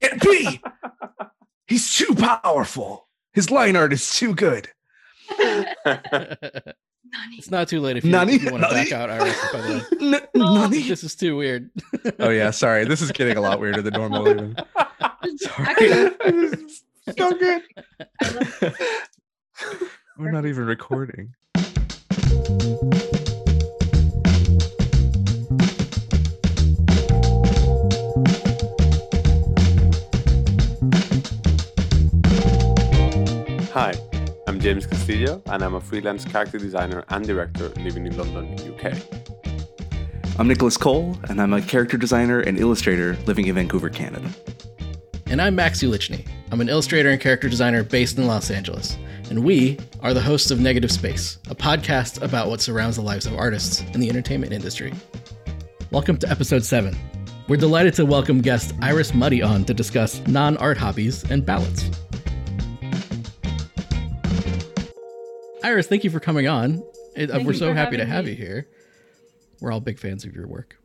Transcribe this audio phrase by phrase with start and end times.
[0.00, 0.60] Can't be.
[1.66, 3.08] He's too powerful.
[3.32, 4.68] His line art is too good.
[5.38, 8.34] it's not too late if you, Nani?
[8.34, 8.90] if you want to Nani?
[8.90, 9.52] back out, Iris.
[9.52, 10.82] By the way, Nani?
[10.88, 11.70] this is too weird.
[12.18, 12.84] Oh yeah, sorry.
[12.84, 14.28] This is getting a lot weirder than normal.
[14.28, 14.56] Even.
[15.36, 16.10] Sorry.
[17.18, 17.62] So good.
[20.18, 21.34] We're not even recording.
[33.72, 33.94] Hi,
[34.48, 38.94] I'm James Castillo, and I'm a freelance character designer and director living in London, UK.
[40.40, 44.28] I'm Nicholas Kole, and I'm a character designer and illustrator living in Vancouver, Canada.
[45.26, 46.26] And I'm Max Ulichney.
[46.50, 48.98] I'm an illustrator and character designer based in Los Angeles.
[49.30, 53.26] And we are the hosts of Negative Space, a podcast about what surrounds the lives
[53.26, 54.92] of artists in the entertainment industry.
[55.92, 56.96] Welcome to episode 7.
[57.46, 61.88] We're delighted to welcome guest Iris Muddy on to discuss non art hobbies and balance.
[65.62, 66.82] Iris, thank you for coming on.
[67.16, 68.30] It- uh, Thank we're so happy to have me.
[68.32, 68.68] you here.
[69.60, 70.78] We're all big fans of your work.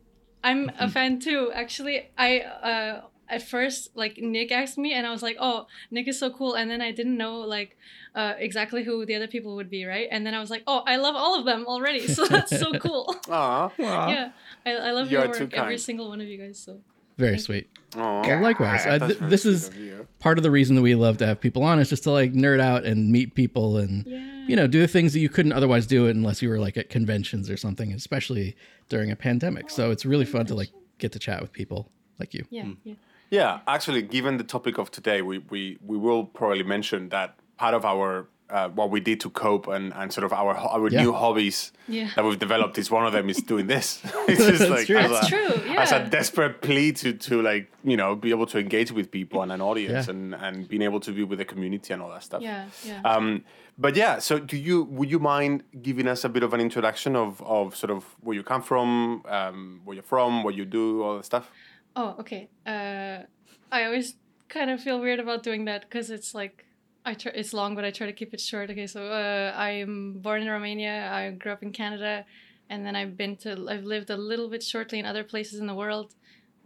[0.44, 1.50] I'm a fan too.
[1.54, 6.06] Actually, I uh at first like Nick asked me and I was like, "Oh, Nick
[6.06, 7.76] is so cool." And then I didn't know like
[8.14, 10.06] uh exactly who the other people would be, right?
[10.10, 12.72] And then I was like, "Oh, I love all of them already." So that's so
[12.78, 13.12] cool.
[13.28, 13.72] Aw.
[13.78, 14.30] yeah.
[14.64, 16.58] I, I love You your work, every single one of you guys.
[16.60, 16.80] So
[17.16, 17.68] Very sweet.
[17.96, 18.22] Aw.
[18.22, 18.84] Well, likewise.
[18.84, 19.76] That's th- very this is of
[20.18, 22.32] part of the reason that we love to have people on is just to like
[22.32, 24.18] nerd out and meet people and yeah.
[24.46, 26.76] you know do the things that you couldn't otherwise do it unless you were like
[26.76, 28.56] at conventions or something especially
[28.88, 32.34] during a pandemic so it's really fun to like get to chat with people like
[32.34, 32.64] you Yeah.
[32.64, 32.72] Hmm.
[32.84, 32.94] Yeah.
[33.28, 37.74] Yeah, actually, given the topic of today, we, we, we will probably mention that part
[37.74, 41.02] of our uh, what we did to cope and, and sort of our our Yeah.
[41.02, 42.10] new hobbies Yeah.
[42.14, 44.00] that we've developed is one of them is doing this.
[44.28, 44.98] it's just That's like true.
[44.98, 45.74] as That's a, true.
[45.76, 49.42] as a desperate plea to to like you know be able to engage with people
[49.42, 50.12] and an audience Yeah.
[50.14, 52.42] and and being able to be with the community and all that stuff.
[52.42, 52.66] Yeah.
[52.84, 53.00] Yeah.
[53.04, 53.44] Um,
[53.78, 57.16] but yeah, so do you would you mind giving us a bit of an introduction
[57.16, 61.02] of, of sort of where you come from, um, where you're from, what you do,
[61.02, 61.50] all that stuff?
[61.96, 62.48] Oh, okay.
[62.66, 63.24] Uh,
[63.72, 64.14] I always
[64.48, 66.65] kind of feel weird about doing that because it's like
[67.06, 68.68] I try, it's long, but I try to keep it short.
[68.68, 71.08] Okay, so uh, I'm born in Romania.
[71.12, 72.24] I grew up in Canada,
[72.68, 75.68] and then I've been to I've lived a little bit shortly in other places in
[75.68, 76.14] the world,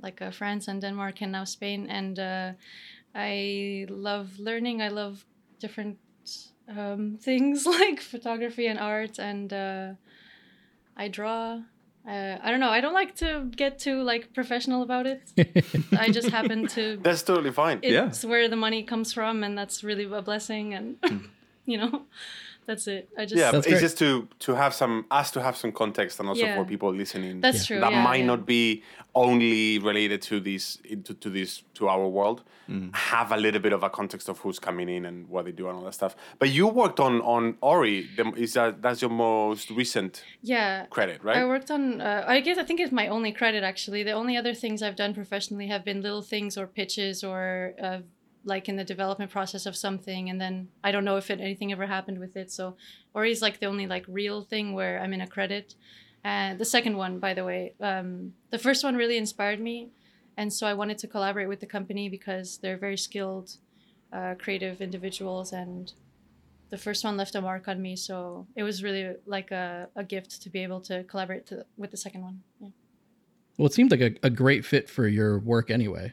[0.00, 1.86] like uh, France and Denmark and now Spain.
[1.90, 2.52] And uh,
[3.14, 4.80] I love learning.
[4.80, 5.26] I love
[5.58, 5.98] different
[6.74, 9.92] um, things like photography and art, and uh,
[10.96, 11.60] I draw.
[12.06, 12.70] Uh, I don't know.
[12.70, 15.22] I don't like to get too like professional about it.
[15.98, 16.96] I just happen to.
[17.02, 17.80] That's totally fine.
[17.82, 18.06] Yeah.
[18.06, 20.74] It's where the money comes from, and that's really a blessing.
[20.74, 20.96] And
[21.66, 22.02] you know,
[22.70, 23.02] that's it.
[23.18, 23.38] I just.
[23.40, 23.80] yeah, it's great.
[23.86, 24.08] just to
[24.46, 26.56] to have some us to have some context and also Yeah.
[26.56, 27.40] for people listening.
[27.44, 27.80] That's true.
[27.84, 28.32] that yeah, might yeah.
[28.32, 28.62] not be
[29.14, 30.64] only related to this
[31.06, 32.38] to, to this to our world.
[33.12, 35.64] Have a little bit of a context of who's coming in and what they do
[35.68, 36.14] and all that stuff.
[36.38, 37.42] But you worked on on
[37.72, 37.98] Ori.
[38.16, 40.12] The, is that that's your most recent
[40.54, 40.86] Yeah.
[40.96, 41.38] credit, right?
[41.38, 42.00] I worked on.
[42.00, 44.02] Uh, I guess I think it's my only credit actually.
[44.10, 48.00] The only other things I've done professionally have been little things or pitches or uh,
[48.44, 51.72] like in the development process of something, and then I don't know if it, anything
[51.72, 52.50] ever happened with it.
[52.50, 52.76] So
[53.14, 55.74] Ori's like the only like real thing where I'm in a credit.
[56.22, 59.90] And the second one, by the way, um, the first one really inspired me,
[60.36, 63.56] and so I wanted to collaborate with the company because they're very skilled,
[64.12, 65.92] uh, creative individuals, and
[66.68, 67.96] the first one left a mark on me.
[67.96, 71.90] So it was really like a, a gift to be able to collaborate to, with
[71.90, 72.42] the second one.
[72.60, 72.68] Yeah.
[73.56, 76.12] well it seemed like a, a great fit for your work anyway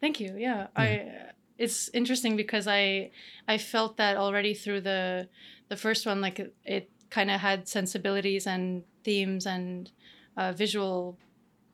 [0.00, 0.36] Thank you.
[0.36, 1.12] Yeah, I.
[1.58, 3.10] It's interesting because I
[3.46, 5.28] I felt that already through the
[5.68, 6.20] the first one.
[6.20, 9.90] Like it, it kind of had sensibilities and themes and
[10.36, 11.16] uh, visual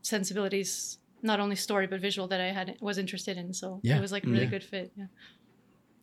[0.02, 3.52] sensibilities, not only story but visual that I had was interested in.
[3.54, 3.96] So Yeah.
[3.98, 4.50] it was like a really Yeah.
[4.50, 4.92] good fit.
[4.96, 5.06] Yeah.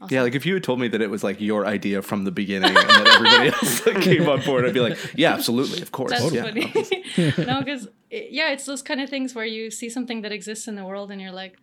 [0.09, 2.29] Yeah, like if you had told me that it was like your idea from the
[2.31, 5.91] beginning and that everybody else like, came on board, I'd be like, yeah, absolutely, of
[5.91, 6.11] course.
[6.11, 6.43] That's yeah.
[6.43, 6.71] funny.
[7.51, 10.75] no, because yeah, it's those kind of things where you see something that exists in
[10.75, 11.57] the world and you're like,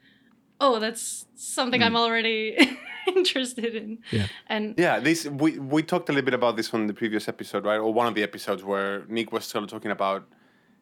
[0.61, 2.57] oh, that's something I'm already
[3.07, 3.99] interested in.
[4.11, 4.27] Yeah.
[4.49, 7.65] And Yeah, this we we talked a little bit about this on the previous episode,
[7.65, 7.79] right?
[7.79, 10.27] Or one of the episodes where Nick was sort of talking about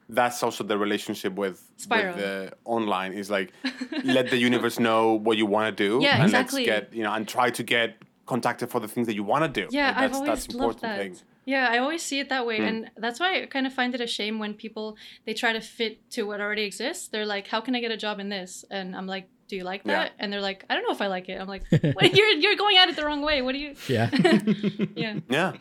[0.08, 2.16] that's also the relationship with Spiral.
[2.16, 3.52] with the online is like
[4.04, 6.66] let the universe know what you want to do Yeah, and exactly.
[6.66, 7.96] let's get you know and try to get
[8.26, 9.68] contacted for the things that you want to do.
[9.70, 10.98] Yeah, Like, I've always that's loved that.
[10.98, 11.16] thing.
[11.44, 12.46] Yeah, I always see it that Hmm.
[12.48, 14.96] way, and that's why I kind of find it a shame when people
[15.26, 17.08] they try to fit to what already exists.
[17.08, 19.64] They're like, "How can I get a job in this?" And I'm like, "Do you
[19.64, 20.04] like Yeah.
[20.04, 22.30] that?" And they're like, "I don't know if I like it." I'm like, what, "You're
[22.42, 23.42] you're going at it the wrong way.
[23.42, 24.08] What do you?" yeah
[24.96, 25.18] Yeah.
[25.28, 25.52] Yeah.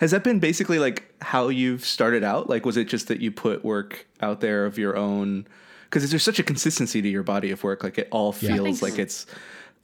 [0.00, 2.48] Has that been basically like how you've started out?
[2.48, 5.46] Like, was it just that you put work out there of your own?
[5.90, 7.84] because there's such a consistency to your body of work.
[7.84, 8.82] Like it all feels Thanks.
[8.82, 9.26] like it's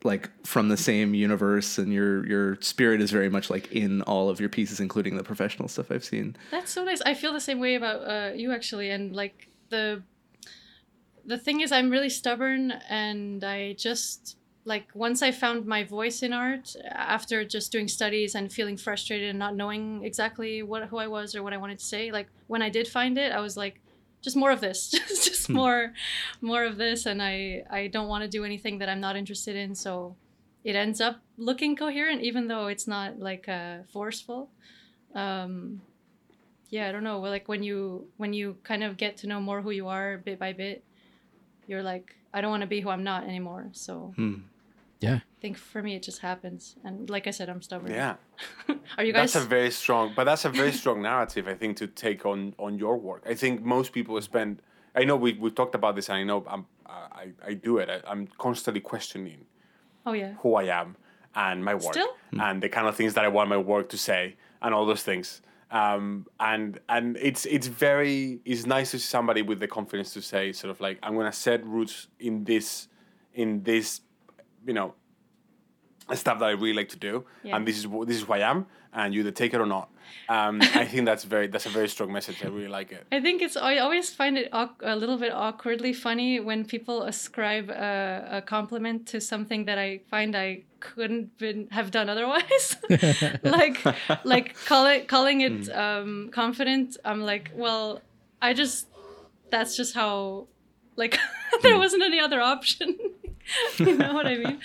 [0.03, 4.29] like from the same universe, and your your spirit is very much like in all
[4.29, 6.37] of your pieces, including the professional stuff I've seen.
[6.51, 7.01] That's so nice.
[7.03, 10.03] I feel the same way about uh, you actually, and like the
[11.31, 16.23] the thing is, I'm really stubborn, and I just like once I found my voice
[16.23, 20.99] in art after just doing studies and feeling frustrated and not knowing exactly what who
[20.99, 22.11] I was or what I wanted to say.
[22.11, 23.81] Like when I did find it, I was like,
[24.21, 25.93] just more of this, just just more,
[26.41, 29.55] more of this, and I I don't want to do anything that I'm not interested
[29.55, 29.77] in.
[29.77, 30.17] So
[30.65, 34.51] it ends up looking coherent, even though it's not like uh, forceful.
[35.15, 35.83] Um,
[36.73, 39.61] yeah i don't know like when you when you kind of get to know more
[39.61, 40.85] who you are bit by bit
[41.71, 44.35] you're like i don't want to be who i'm not anymore so hmm.
[45.01, 45.15] Yeah.
[45.15, 48.17] i think for me it just happens and like i said i'm stubborn Yeah.
[48.99, 51.73] are you guys That's a very strong, but that's a very strong narrative, I think,
[51.83, 53.23] to take on on your work.
[53.33, 54.53] I think most people spend.
[55.01, 56.63] I know we we talked about this, and I know I'm,
[57.23, 57.89] I I do it.
[57.95, 59.41] I, I'm constantly questioning
[60.07, 60.89] oh yeah who I am
[61.35, 62.13] and my work Still?
[62.45, 64.23] and the kind of things that I want my work to say
[64.63, 65.43] and all those things.
[65.73, 70.23] Um, and and it's it's very it's nice to see somebody with the confidence to
[70.23, 72.89] say sort of like I'm gonna set roots in this
[73.35, 74.01] in this
[74.67, 74.95] you know
[76.15, 77.57] stuff that I really like to do Yeah.
[77.57, 79.91] and this is this is who I am and you either take it or not.
[80.29, 82.45] Um, I think that's very that's a very strong message.
[82.45, 83.07] I really like it.
[83.13, 83.57] I think it's.
[83.57, 89.07] I always find it a little bit awkwardly funny when people ascribe a, a compliment
[89.09, 92.77] to something that I find I couldn't been, have done otherwise.
[93.43, 93.85] like,
[94.25, 96.97] like call it, calling it um, confident.
[97.05, 98.01] I'm like, well,
[98.41, 98.87] I just.
[99.51, 100.47] That's just how.
[100.97, 101.19] Like,
[101.63, 102.97] there wasn't any other option.
[103.79, 104.61] you know what I mean?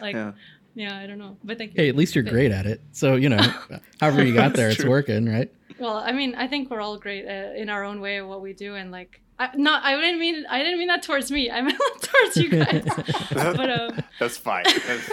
[0.00, 0.32] Like, Yeah.
[0.74, 0.98] Yeah.
[0.98, 1.82] I don't know, but thank you.
[1.82, 2.80] Hey, at least you're great at it.
[2.92, 3.38] So, you know,
[4.00, 5.52] however you got there, it's working, right?
[5.78, 8.42] Well, I mean, I think we're all great uh, in our own way of what
[8.42, 11.50] we do, and like, I, not, I didn't mean, I didn't mean that towards me.
[11.50, 13.54] I meant that towards you guys.
[13.56, 14.64] but um, That's fine.
[14.64, 15.10] That's,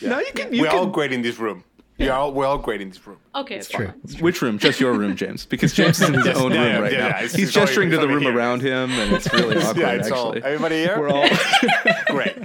[0.00, 0.52] No, you can.
[0.54, 1.64] You we're can all great in this room.
[1.98, 3.16] We are all, we're all great in this room.
[3.34, 3.94] okay, It's fine.
[4.04, 4.16] true.
[4.20, 4.58] Which room?
[4.58, 6.98] Just your room, James, because James is in his own yeah, room yeah, right yeah,
[6.98, 7.06] now.
[7.06, 8.36] yeah, He's it's only- gesturing to the room here.
[8.36, 9.76] around him, and it's really awkward.
[9.78, 11.00] yeah, it's all, everybody here.
[11.00, 11.26] we're all
[12.10, 12.36] great.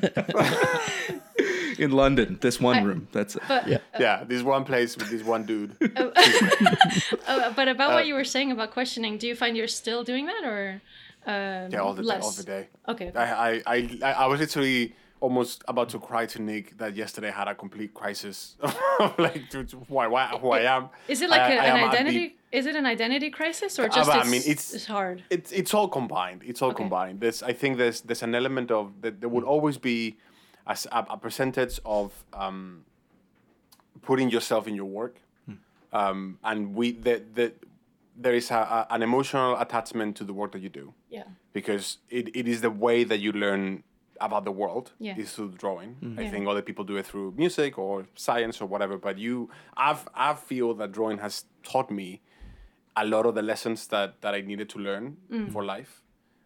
[1.81, 2.37] In London.
[2.41, 3.07] This one I- room.
[3.11, 3.43] That's it.
[3.47, 3.79] But Yeah.
[3.99, 5.71] Yeah, this one place with this one dude.
[5.81, 10.03] uh, but about Uh, what you were saying about questioning, do you find you're still
[10.03, 10.81] doing that or
[11.25, 12.67] um, Yeah, all the day, all the day.
[12.87, 13.11] Okay.
[13.15, 17.27] I, I, I, I- I was literally almost about to cry to Nick that yesterday
[17.29, 18.55] I had a complete crisis
[18.99, 20.89] of like to, to who, I, why- who I am.
[21.07, 22.35] Is it like I- a, I an am at identity?
[22.51, 25.23] Is it an identity crisis or Uh, just but I mean, it's- it's hard?
[25.29, 26.41] it's it's all combined.
[26.43, 26.83] It's all Okay.
[26.83, 27.19] combined.
[27.21, 30.17] There's I think there's there's an element of that there would always be
[30.71, 32.07] a, s- a- a percentage of
[32.43, 32.83] um,
[34.01, 35.15] putting yourself in your work,
[35.93, 37.45] um, and we the, the
[38.23, 41.23] there is a, a, an emotional attachment to the work that you do Yeah.
[41.53, 43.83] because it, it is the way that you learn
[44.27, 45.17] about the world Yeah.
[45.17, 45.91] is through drawing.
[46.17, 46.31] I Yeah.
[46.31, 49.49] think other people do it through music or science or whatever, but you
[49.87, 52.21] I've I feel that drawing has taught me
[52.95, 55.05] a lot of the lessons that, that I needed to learn
[55.53, 55.93] for life.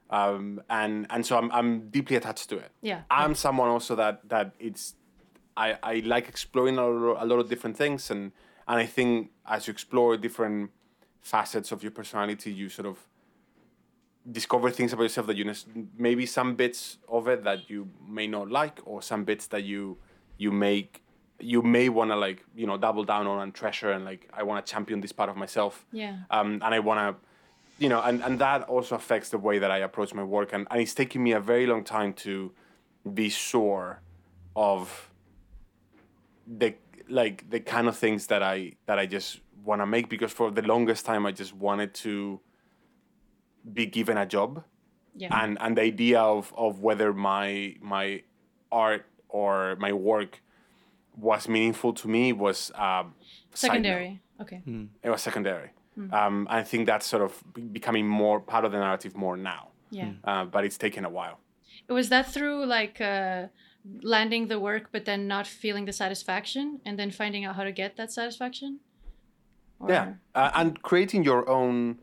[0.09, 2.71] Um, and and so I'm I'm deeply attached to it.
[2.81, 3.01] Yeah.
[3.09, 4.95] I'm someone also that that it's
[5.57, 8.31] I, I like exploring a lot, a lot of different things and
[8.67, 10.71] and I think as you explore different
[11.21, 12.99] facets of your personality you sort of
[14.31, 15.51] discover things about yourself that you
[15.97, 19.97] maybe some bits of it that you may not like or some bits that you
[20.37, 21.03] you make
[21.39, 24.43] you may want to like you know double down on and treasure and like I
[24.43, 26.17] want to champion this part of myself Yeah.
[26.31, 27.24] um, and I want to
[27.77, 30.67] you know and, and that also affects the way that I approach my work and,
[30.71, 32.51] and it's taking me a very long time to
[33.13, 34.01] be sure
[34.55, 35.09] of
[36.47, 36.73] the
[37.09, 40.51] like the kind of things that I that I just want to make because for
[40.51, 42.39] the longest time I just wanted to
[43.73, 44.63] be given a job
[45.15, 45.43] Yeah.
[45.43, 48.23] and and the idea of of whether my my
[48.71, 50.41] art or my work
[51.17, 53.13] was meaningful to me was um.
[53.53, 54.19] Secondary.
[54.41, 54.61] Okay.
[55.03, 55.69] It was secondary.
[56.11, 57.31] Um, I think that's sort of
[57.71, 60.11] becoming more part of the narrative more now, Yeah.
[60.25, 61.39] uh, but it's taken a while.
[61.89, 63.47] Was that through like uh,
[64.01, 67.71] landing the work, but then not feeling the satisfaction, and then finding out how to
[67.71, 68.79] get that satisfaction?
[69.79, 71.99] Or- Yeah, uh, and creating your own,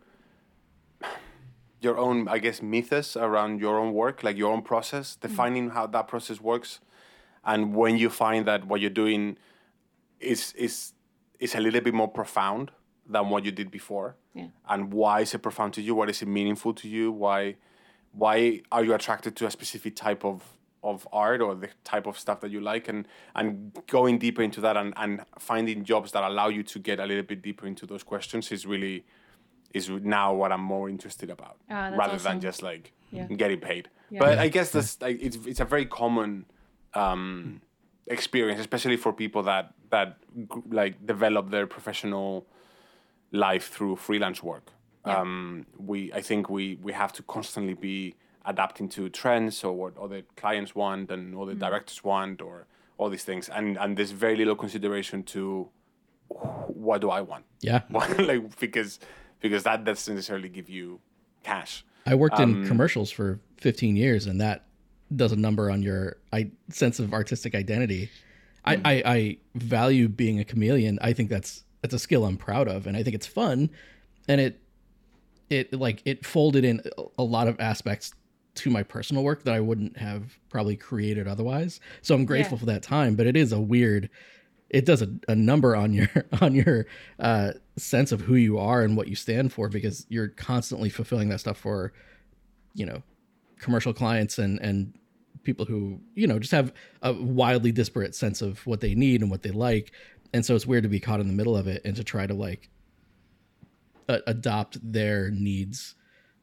[1.81, 5.87] your own, I guess, mythos around your own work, like your own process, defining how
[5.89, 6.81] that process works,
[7.45, 9.37] and when you find that what you're doing
[10.21, 10.93] is is
[11.41, 12.71] is a little bit more profound
[13.06, 14.49] than what you did before, Yeah.
[14.68, 15.94] and why is it profound to you?
[15.94, 17.11] What is it meaningful to you?
[17.12, 17.56] Why
[18.14, 20.42] why are you attracted to a specific type of
[20.85, 24.61] of art or the type of stuff that you like and and going deeper into
[24.61, 27.87] that and, and finding jobs that allow you to get a little bit deeper into
[27.87, 29.04] those questions is really
[29.73, 32.32] is now what I'm more interested about, that's rather awesome.
[32.32, 33.26] than just like Yeah.
[33.26, 33.88] getting paid.
[34.11, 34.18] Yeah.
[34.21, 36.44] But I guess that's like it's it's a very common
[36.94, 37.61] um,
[38.06, 40.18] experience, especially for people that that
[40.71, 42.47] like develop their professional
[43.33, 44.71] life through freelance work.
[45.07, 45.19] Yeah.
[45.21, 49.97] Um, we I think we we have to constantly be adapting to trends or what
[49.99, 52.67] other clients want and other directors want or
[52.99, 55.69] all these things, and and there's very little consideration to
[56.29, 57.83] what do I want, Yeah.
[57.91, 58.99] like because
[59.41, 61.01] because that doesn't necessarily give you
[61.43, 61.85] cash.
[62.07, 64.65] I worked Um, in commercials for 15 years, and that
[65.15, 68.09] does a number on your I, sense of artistic identity.
[68.65, 68.83] I, Hmm.
[68.87, 70.99] I, I value being a chameleon.
[71.03, 73.71] I think that's that's a skill I'm proud of, and I think it's fun.
[74.29, 74.61] And it
[75.51, 76.81] it like it folded in
[77.19, 78.12] a lot of aspects
[78.55, 81.81] to my personal work that I wouldn't have probably created otherwise.
[82.03, 82.61] So I'm grateful Yeah.
[82.61, 84.09] for that time, but it is a weird.
[84.71, 86.09] It does a, a number on your
[86.41, 86.87] on your
[87.19, 91.29] uh, sense of who you are and what you stand for because you're constantly fulfilling
[91.29, 91.93] that stuff for,
[92.75, 93.03] you know,
[93.59, 94.95] commercial clients and and
[95.45, 96.73] people who you know just have
[97.03, 99.93] a wildly disparate sense of what they need and what they like,
[100.33, 102.27] and so it's weird to be caught in the middle of it and to try
[102.27, 102.71] to like
[104.09, 105.95] a- adopt their needs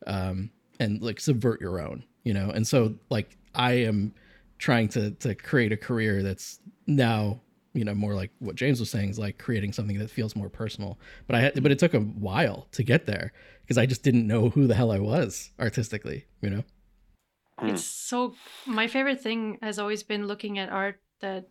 [0.07, 2.49] um, and like subvert your own, you know.
[2.49, 4.13] And so like I am
[4.57, 7.41] trying to to create a career that's now
[7.73, 10.49] you know more like what James was saying is like creating something that feels more
[10.49, 10.99] personal.
[11.27, 14.27] But I had, but it took a while to get there because I just didn't
[14.27, 16.63] know who the hell I was artistically, you know.
[17.61, 21.49] It's so my favorite thing has always been looking at art that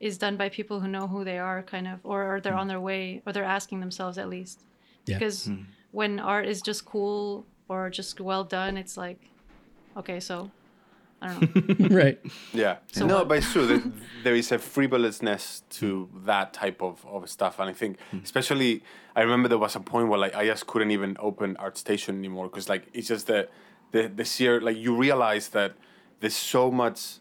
[0.00, 2.68] is done by people who know who they are, kind of, or, or they're on
[2.68, 4.60] their way, or they're asking themselves at least.
[5.06, 5.18] Yeah.
[5.18, 5.62] Because Hmm.
[5.92, 9.18] when art is just cool or just well done, it's like,
[9.96, 10.50] okay, so
[11.22, 11.96] I don't know.
[11.96, 12.18] right.
[12.52, 12.76] Yeah.
[12.92, 13.66] So no, what- but it's true.
[13.66, 13.82] that
[14.24, 17.58] there is a frivolousness to that type of, of stuff.
[17.58, 18.82] And I think, especially,
[19.14, 22.48] I remember there was a point where like I just couldn't even open ArtStation anymore
[22.48, 23.48] because like it's just the,
[23.92, 25.72] the, the sheer, like you realize that
[26.20, 27.18] there's so much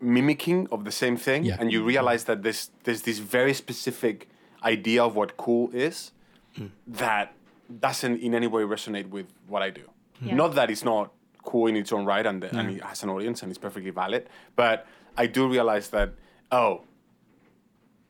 [0.00, 1.44] mimicking of the same thing.
[1.44, 1.56] Yeah.
[1.58, 4.28] And you realize that there's, there's this very specific
[4.62, 6.12] idea of what cool is
[6.58, 6.70] mm.
[6.86, 7.34] that
[7.80, 9.82] doesn't in any way resonate with what I do.
[10.20, 10.34] Yeah.
[10.34, 11.12] Not that it's not
[11.44, 14.28] cool in its own right and, and it has an audience and it's perfectly valid,
[14.56, 14.86] but
[15.16, 16.12] I do realize that
[16.50, 16.82] oh,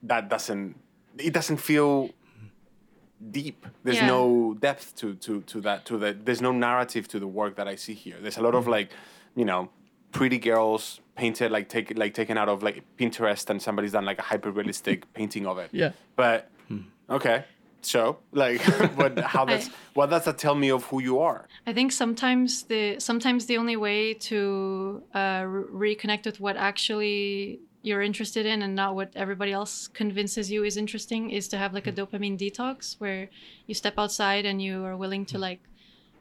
[0.03, 0.77] that doesn't
[1.19, 2.11] it doesn't feel
[3.31, 3.67] deep.
[3.83, 4.07] There's Yeah.
[4.07, 7.69] no depth to to to that to the there's no narrative to the work that
[7.69, 8.17] I see here.
[8.21, 8.71] There's a lot of mm.
[8.71, 8.91] like,
[9.35, 9.71] you know,
[10.13, 14.19] pretty girls painted like take like taken out of like Pinterest and somebody's done like
[14.19, 15.71] a hyper realistic painting of it.
[15.73, 15.93] Yeah.
[16.15, 16.83] But hmm.
[17.11, 17.45] okay,
[17.87, 18.61] so like,
[18.97, 19.19] what?
[19.19, 21.47] How does what does that tell me of who you are?
[21.67, 27.61] I think sometimes the sometimes the only way to uh, re- reconnect with what actually
[27.83, 31.73] you're interested in and not what everybody else convinces you is interesting is to have
[31.73, 32.01] like a hmm.
[32.01, 33.29] dopamine detox where
[33.67, 35.43] you step outside and you are willing to hmm.
[35.43, 35.61] like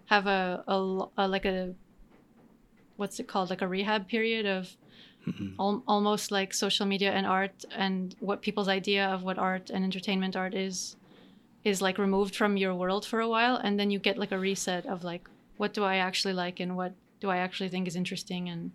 [0.05, 1.73] have a a like a
[2.97, 4.77] what's it called like a rehab period of
[5.27, 5.59] Mm-hmm.
[5.59, 9.83] al- almost like social media and art and what people's idea of what art and
[9.83, 10.95] entertainment art is
[11.63, 14.37] is like removed from your world for a while and then you get like a
[14.37, 15.27] reset of like
[15.57, 18.71] what do i actually like and what do i actually think is interesting and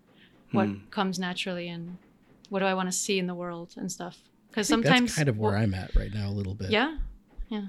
[0.50, 0.78] what hmm.
[0.90, 1.96] comes naturally and
[2.48, 5.28] what do i want to see in the world and stuff because sometimes That's kind
[5.28, 6.70] of where well, I'm at right now a little bit.
[6.70, 6.96] Yeah
[7.48, 7.66] yeah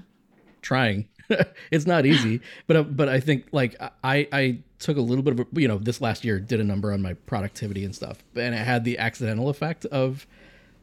[0.62, 1.08] trying.
[1.70, 5.38] it's not easy, but uh, but I think like I I took a little bit
[5.38, 8.18] of a, you know this last year did a number on my productivity and stuff,
[8.34, 10.26] and it had the accidental effect of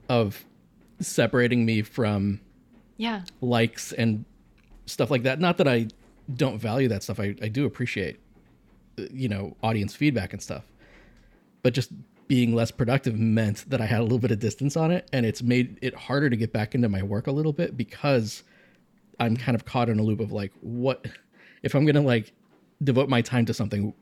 [0.08, 0.46] of
[1.00, 2.40] separating me from
[2.98, 4.26] yeah likes and
[4.86, 5.40] stuff like that.
[5.40, 5.88] Not that I
[6.34, 7.20] don't value that stuff.
[7.20, 8.20] I I do appreciate
[9.12, 10.64] you know audience feedback and stuff,
[11.64, 11.92] but just
[12.28, 15.26] being less productive meant that I had a little bit of distance on it, and
[15.26, 18.44] it's made it harder to get back into my work a little bit because
[19.20, 21.06] I'm kind of caught in a loop of like, what
[21.64, 22.34] if I'm gonna like
[22.84, 23.94] devote my time to something?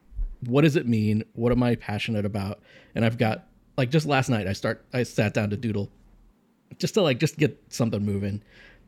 [0.41, 1.23] What does it mean?
[1.33, 2.59] What am I passionate about?
[2.95, 3.47] And I've got
[3.77, 5.89] like just last night, I start I sat down to doodle
[6.77, 8.41] just to like just get something moving,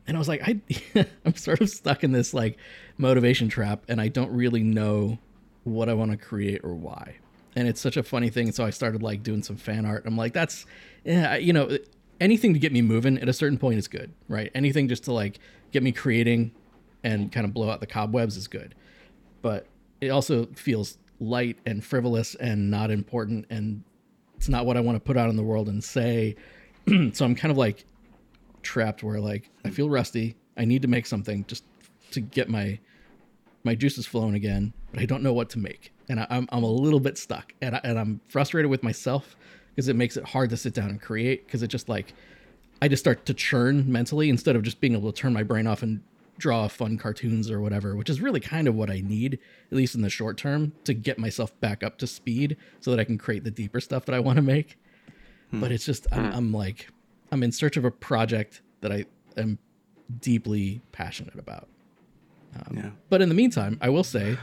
[0.06, 0.60] and I was like, I
[1.24, 2.58] I'm sort of stuck in this like
[2.98, 5.18] motivation trap, and I don't really know
[5.64, 7.16] what I want to create or why.
[7.56, 8.52] And it's such a funny thing.
[8.52, 10.04] So I started like doing some fan art.
[10.06, 10.66] I'm like, that's
[11.04, 11.78] yeah, you know,
[12.20, 14.50] anything to get me moving at a certain point is good, right?
[14.54, 15.38] Anything just to like
[15.72, 16.52] get me creating
[17.02, 18.74] and kind of blow out the cobwebs is good.
[19.42, 19.66] But
[20.00, 23.84] it also feels light and frivolous and not important and
[24.36, 26.34] it's not what I want to put out in the world and say.
[27.12, 27.84] so I'm kind of like
[28.62, 30.36] trapped where like I feel rusty.
[30.56, 31.64] I need to make something just
[32.12, 32.78] to get my
[33.64, 36.62] my juices flowing again, but I don't know what to make, and I, I'm I'm
[36.62, 39.36] a little bit stuck, and I, and I'm frustrated with myself
[39.74, 42.14] because it makes it hard to sit down and create because it just like
[42.82, 45.66] I just start to churn mentally instead of just being able to turn my brain
[45.66, 46.02] off and
[46.38, 49.38] draw fun cartoons or whatever, which is really kind of what I need,
[49.70, 52.98] at least in the short term, to get myself back up to speed so that
[52.98, 54.78] I can create the deeper stuff that I want to make.
[55.52, 56.88] But it's just I'm, I'm like
[57.32, 59.04] I'm in search of a project that I
[59.36, 59.58] am
[60.20, 61.68] deeply passionate about.
[62.54, 62.90] Um, Yeah.
[63.08, 64.38] But in the meantime, I will say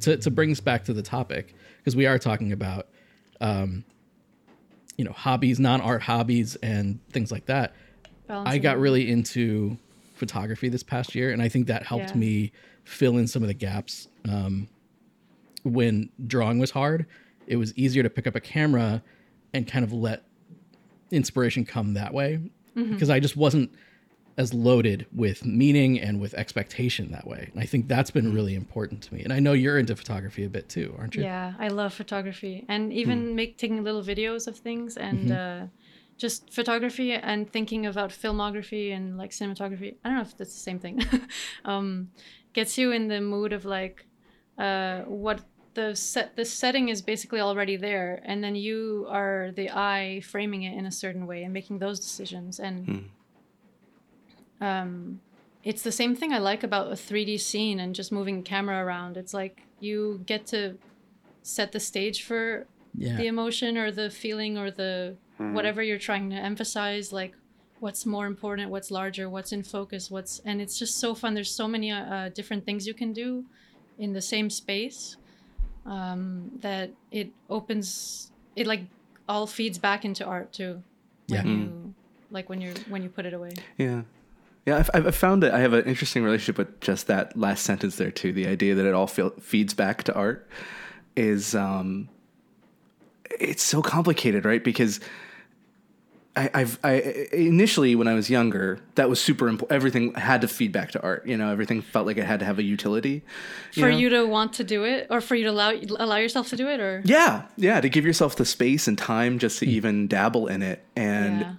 [0.00, 2.88] to to bring us back to the topic because we are talking about
[3.40, 3.84] um,
[4.96, 7.74] you know hobbies, non art hobbies, and things like that.
[8.28, 9.78] I got really into
[10.14, 12.16] photography this past year, and I think that helped Yeah.
[12.16, 12.52] me
[12.84, 14.08] fill in some of the gaps.
[14.28, 14.68] Um,
[15.62, 17.06] when drawing was hard,
[17.46, 19.02] it was easier to pick up a camera
[19.52, 20.24] and kind of let
[21.10, 22.40] inspiration come that way
[22.76, 22.92] Mm-hmm.
[22.92, 23.70] because I just wasn't
[24.38, 27.48] as loaded with meaning and with expectation that way.
[27.52, 29.22] And I think that's been really important to me.
[29.22, 31.22] And I know you're into photography a bit too, aren't you?
[31.22, 35.66] Yeah, I love photography and even make taking little videos of things and uh,
[36.18, 39.96] just photography and thinking about filmography and like cinematography.
[40.04, 41.02] I don't know if that's the same thing.
[41.64, 42.10] um,
[42.52, 44.06] gets you in the mood of like
[44.58, 45.40] uh, what
[45.74, 50.62] the set the setting is basically already there, and then you are the eye framing
[50.62, 53.10] it in a certain way and making those decisions and.
[54.60, 55.20] Um,
[55.62, 59.16] it's the same thing I like about a 3D scene and just moving camera around.
[59.16, 60.78] It's like you get to
[61.42, 63.16] set the stage for Yeah.
[63.16, 67.34] the emotion or the feeling or the whatever you're trying to emphasize like
[67.78, 71.50] what's more important what's larger what's in focus what's and it's just so fun there's
[71.50, 73.44] so many uh, uh, different things you can do
[73.98, 75.18] in the same space
[75.84, 78.80] um, that it opens it like
[79.28, 80.82] all feeds back into art too
[81.28, 81.52] when Yeah.
[81.52, 81.94] you
[82.30, 84.02] like when you're when you put it away Yeah.
[84.66, 87.96] Yeah, I've, I've found that I have an interesting relationship with just that last sentence
[87.96, 88.32] there too.
[88.32, 90.48] The idea that it all feel, feeds back to art
[91.14, 92.08] is um,
[93.38, 94.62] it's so complicated, right?
[94.62, 94.98] Because
[96.34, 96.94] I, I've I
[97.32, 99.74] initially when I was younger, that was super important.
[99.74, 101.26] Everything had to feed back to art.
[101.26, 103.22] You know, everything felt like it had to have a utility.
[103.72, 103.96] for know?
[103.96, 106.68] you to want to do it or for you to allow allow yourself to do
[106.68, 110.48] it or Yeah, yeah, to give yourself the space and time just to even dabble
[110.48, 110.84] in it.
[110.94, 111.54] And Yeah.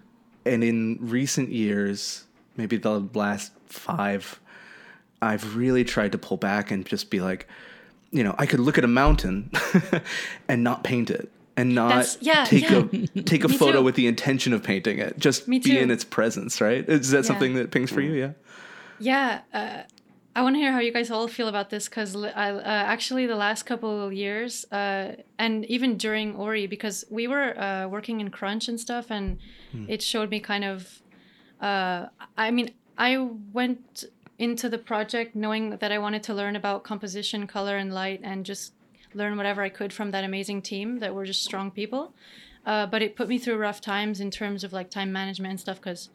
[0.46, 2.25] and in recent years,
[2.57, 4.39] maybe the last 5,
[5.22, 7.48] I've really tried to pull back and just be like,
[8.11, 9.51] you know, I could look at a mountain
[10.48, 12.83] and not paint it and not yeah, take yeah.
[13.17, 13.83] a take a photo too.
[13.83, 15.17] with the intention of painting it.
[15.17, 16.87] Just be in its presence, right?
[16.87, 17.22] Is that Yeah.
[17.24, 18.13] something that pings for you?
[18.13, 18.31] Yeah.
[19.00, 19.83] Yeah, uh,
[20.35, 23.25] I want to hear how you guys all feel about this because I uh, actually
[23.25, 28.22] the last couple of years uh, and even during Ori because we were uh, working
[28.22, 29.39] in Crunch and stuff and
[29.87, 31.01] it showed me kind of.
[31.61, 33.17] Uh, I mean, I
[33.53, 34.05] went
[34.39, 38.46] into the project knowing that I wanted to learn about composition, color, and light, and
[38.46, 38.74] just
[39.13, 42.13] learn whatever I could from that amazing team that were just strong people.
[42.65, 45.59] Uh, but it put me through rough times in terms of like time management and
[45.59, 46.09] stuff because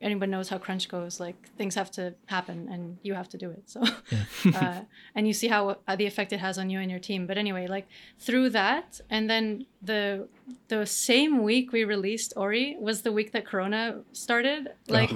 [0.00, 3.50] anyone knows how crunch goes like things have to happen and you have to do
[3.50, 3.82] it so.
[4.54, 4.80] Uh,
[5.14, 7.26] and you see how uh, the effect it has on you and your team.
[7.26, 7.86] But anyway like
[8.18, 10.28] through that and then the
[10.68, 15.10] the same week we released ori was the week that corona started like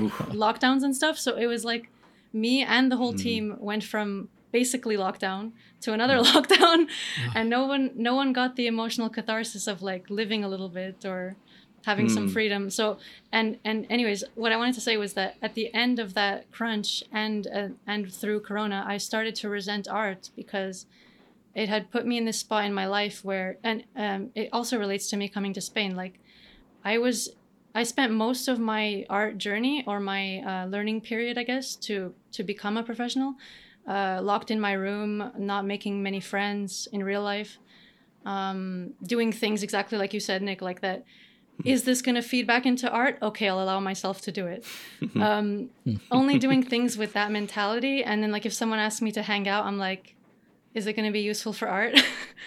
[0.44, 1.18] lockdowns and stuff.
[1.18, 1.88] So it was like
[2.32, 6.86] me and the whole team went from basically lockdown to another lockdown.
[7.34, 11.04] And no one no one got the emotional catharsis of like living a little bit
[11.04, 11.36] or
[11.84, 12.70] having some freedom.
[12.70, 12.98] So
[13.32, 16.50] and and anyways what i wanted to say was that at the end of that
[16.52, 20.86] crunch and uh, and through corona i started to resent art because
[21.54, 24.78] it had put me in this spot in my life where and um, it also
[24.78, 25.96] relates to me coming to spain.
[25.96, 26.18] Like
[26.84, 27.30] i was
[27.74, 32.14] i spent most of my art journey or my uh, learning period i guess to
[32.32, 33.34] to become a professional
[33.88, 37.58] uh, locked in my room not making many friends in real life
[38.24, 41.04] um, doing things exactly like you said nick like that
[41.64, 43.18] is this going to feed back into art?
[43.22, 44.64] Okay i'll allow myself to do it.
[45.16, 45.70] Um,
[46.10, 49.46] only doing things with that mentality and then like if someone asks me to hang
[49.46, 50.14] out i'm like
[50.74, 51.94] is it going to be useful for art?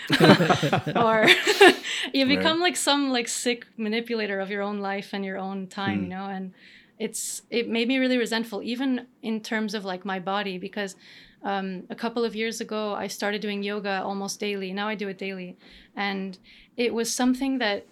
[0.95, 1.27] Or
[2.13, 6.03] you become like some like sick manipulator of your own life and your own time
[6.03, 6.53] you know and
[6.99, 10.95] it's it made me really resentful even in terms of like my body because
[11.43, 14.73] um, a couple of years ago i started doing yoga almost daily.
[14.73, 15.55] Now i do it daily.
[15.95, 16.37] And
[16.75, 17.85] it was something that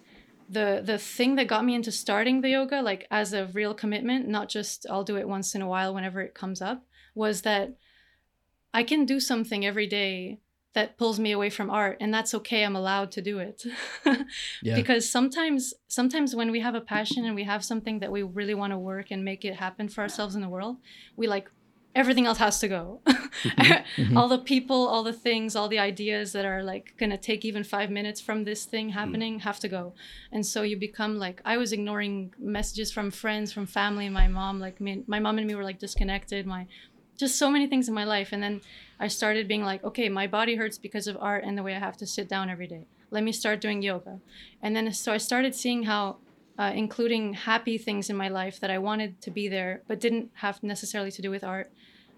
[0.48, 4.28] the the thing that got me into starting the yoga like as a real commitment
[4.28, 7.74] not just i'll do it once in a while whenever it comes up was that
[8.72, 10.38] i can do something every day
[10.74, 13.64] that pulls me away from art and that's okay i'm allowed to do it
[14.62, 14.74] Yeah.
[14.74, 18.54] because sometimes sometimes when we have a passion and we have something that we really
[18.54, 20.76] want to work and make it happen for ourselves in the world
[21.16, 21.48] we like
[21.94, 24.02] everything else has to go mm-hmm.
[24.02, 24.16] Mm-hmm.
[24.16, 27.64] all the people all the things all the ideas that are like gonna take even
[27.64, 28.92] five minutes from this thing mm.
[28.92, 29.94] happening have to go
[30.32, 34.58] and so you become like i was ignoring messages from friends from family my mom
[34.60, 36.66] like me, my mom and me were like disconnected my
[37.16, 38.30] just so many things in my life.
[38.32, 38.60] And then
[38.98, 41.78] I started being like, okay, my body hurts because of art and the way I
[41.78, 42.86] have to sit down every day.
[43.10, 44.20] Let me start doing yoga.
[44.62, 46.16] And then so I started seeing how
[46.58, 50.30] uh, including happy things in my life that I wanted to be there, but didn't
[50.34, 51.72] have necessarily to do with art,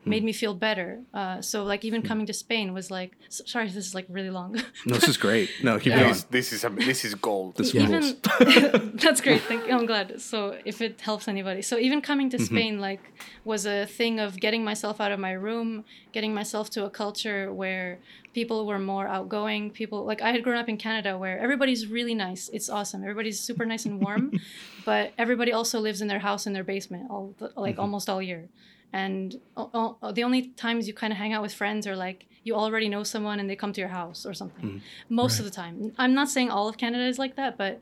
[0.07, 0.11] Hmm.
[0.11, 1.03] made me feel better.
[1.13, 2.09] Uh, so like even hmm.
[2.09, 4.57] coming to Spain was like, s- sorry, this is like really long.
[4.87, 5.51] No, this is great.
[5.63, 6.01] No, keep Yeah.
[6.01, 6.13] going.
[6.13, 7.57] This, this is a, this is gold.
[7.57, 7.83] This Yeah.
[7.83, 8.17] even
[8.95, 12.37] that's great thank you i'm glad so if it helps anybody so even coming to
[12.37, 12.55] mm-hmm.
[12.55, 13.01] spain like
[13.45, 17.53] was a thing of getting myself out of my room getting myself to a culture
[17.53, 17.99] where
[18.35, 22.15] people were more outgoing people like i had grown up in canada where everybody's really
[22.15, 24.33] nice it's awesome everybody's super nice and warm
[24.85, 27.83] but everybody also lives in their house in their basement all the, like mm-hmm.
[27.83, 28.49] almost all year
[28.97, 32.27] and o- o- the only times you kind of hang out with friends are like
[32.45, 34.67] you already know someone and they come to your house or something.
[34.67, 34.81] Mm.
[35.09, 35.93] Most of the time.
[35.99, 37.81] I'm not saying all of canada is like that but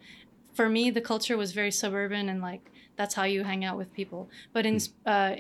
[0.59, 2.63] for me the culture was very suburban and like
[2.97, 4.29] that's how you hang out with people.
[4.53, 5.09] But in hmm.
[5.15, 5.33] uh,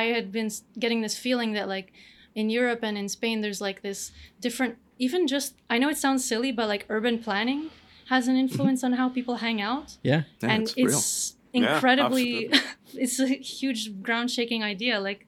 [0.00, 1.92] i had been getting this feeling that like
[2.34, 6.24] in europe and in spain there's like this different even just i know it sounds
[6.24, 7.70] silly but like urban planning
[8.12, 8.40] has an mm-hmm.
[8.40, 9.96] influence on how people hang out.
[10.02, 10.22] Yeah.
[10.42, 11.62] Yeah, and it's it's, real.
[11.64, 12.50] Yeah, incredibly
[12.94, 15.26] it's a huge ground shaking idea like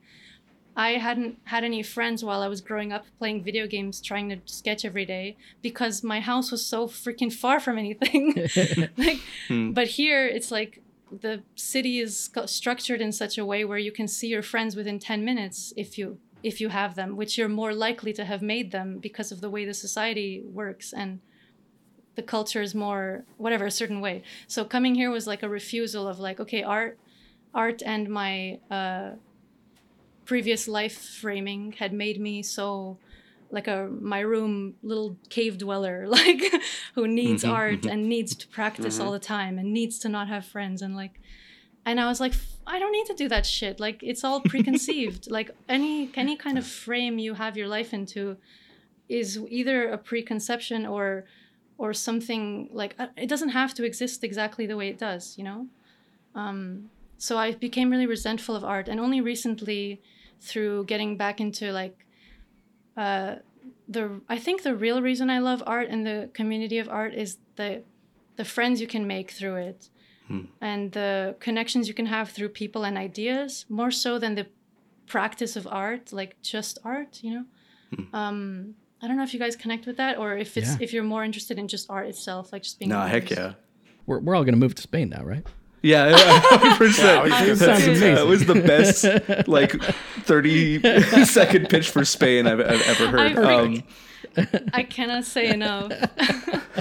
[0.77, 4.39] i hadn't had any friends while i was growing up playing video games trying to
[4.45, 8.35] sketch every day because my house was so freaking far from anything
[8.97, 9.73] like Hmm.
[9.73, 10.83] but here it's like
[11.21, 14.99] the city is structured in such a way where you can see your friends within
[14.99, 18.73] 10 minutes if you if you have them which you're more likely to have made
[18.73, 21.21] them because of the way the society works and
[22.17, 24.23] the culture is more whatever a certain way.
[24.49, 26.99] So coming here was like a refusal of like okay art
[27.55, 29.13] art and my uh,
[30.25, 32.99] previous life framing had made me so
[33.51, 36.43] like a my room little cave dweller like
[36.95, 40.29] who needs Mhm, art and needs to practice all the time and needs to not
[40.29, 41.21] have friends and like
[41.85, 43.79] and i was like "F- i don't need to do that shit.
[43.81, 45.31] Like it's all preconceived.
[45.31, 48.39] Like any any kind of frame you have your life into
[49.09, 51.27] is either a preconception or
[51.79, 55.45] or something like uh, it doesn't have to exist exactly the way it does you
[55.45, 55.67] know?
[56.35, 60.01] Um, so i became really resentful of art and only recently
[60.41, 62.07] through getting back into like
[62.97, 63.37] uh,
[63.89, 67.39] the i think the real reason i love art and the community of art is
[67.57, 67.83] the
[68.37, 69.89] the friends you can make through it
[70.61, 74.47] and the connections you can have through people and ideas more so than the
[75.07, 77.45] practice of art like just art you know?
[78.13, 80.77] Um i don't know if you guys connect with that or if it's Yeah.
[80.81, 83.53] if you're more interested in just art itself like just being No, an heck yeah.
[84.07, 85.47] We're, we're all going to move to Spain now, right?
[85.85, 86.99] Yeah, yeah, 100%.
[86.99, 88.15] Yeah, I was gonna say- Sounds amazing.
[88.15, 89.73] That was the best like
[90.23, 93.39] 30 second pitch for Spain I've, I've ever heard.
[93.39, 93.83] I Um,
[94.73, 95.93] I cannot say enough.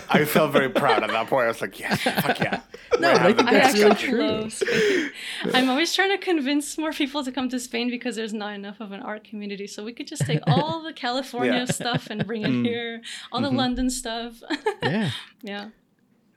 [0.09, 1.43] I felt very proud at that point.
[1.45, 2.61] I was like, yes, fuck yeah.
[2.99, 4.21] No, I think the I that's really actually true.
[4.23, 5.11] love Spain.
[5.53, 8.79] I'm always trying to convince more people to come to Spain because there's not enough
[8.79, 9.67] of an art community.
[9.67, 11.65] So we could just take all the California Yeah.
[11.65, 14.41] stuff and bring it here, all the London stuff.
[14.81, 15.11] Yeah.
[15.43, 15.69] yeah.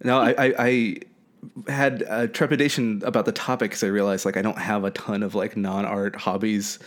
[0.04, 0.96] No, I, I, I
[1.68, 5.22] had uh, trepidation about the topic because I realized like I don't have a ton
[5.22, 6.78] of like non-art hobbies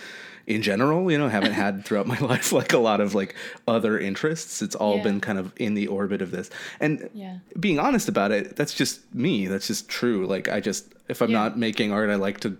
[0.48, 1.12] in general.
[1.12, 3.36] You know, haven't had throughout my life like a lot of like
[3.68, 4.62] other interests.
[4.62, 5.04] It's all Yeah.
[5.04, 6.50] been kind of in the orbit of this.
[6.80, 7.38] And Yeah.
[7.60, 9.48] being honest about it, that's just me.
[9.48, 10.26] That's just true.
[10.26, 11.40] Like I just if I'm Yeah.
[11.40, 12.58] not making art, I like to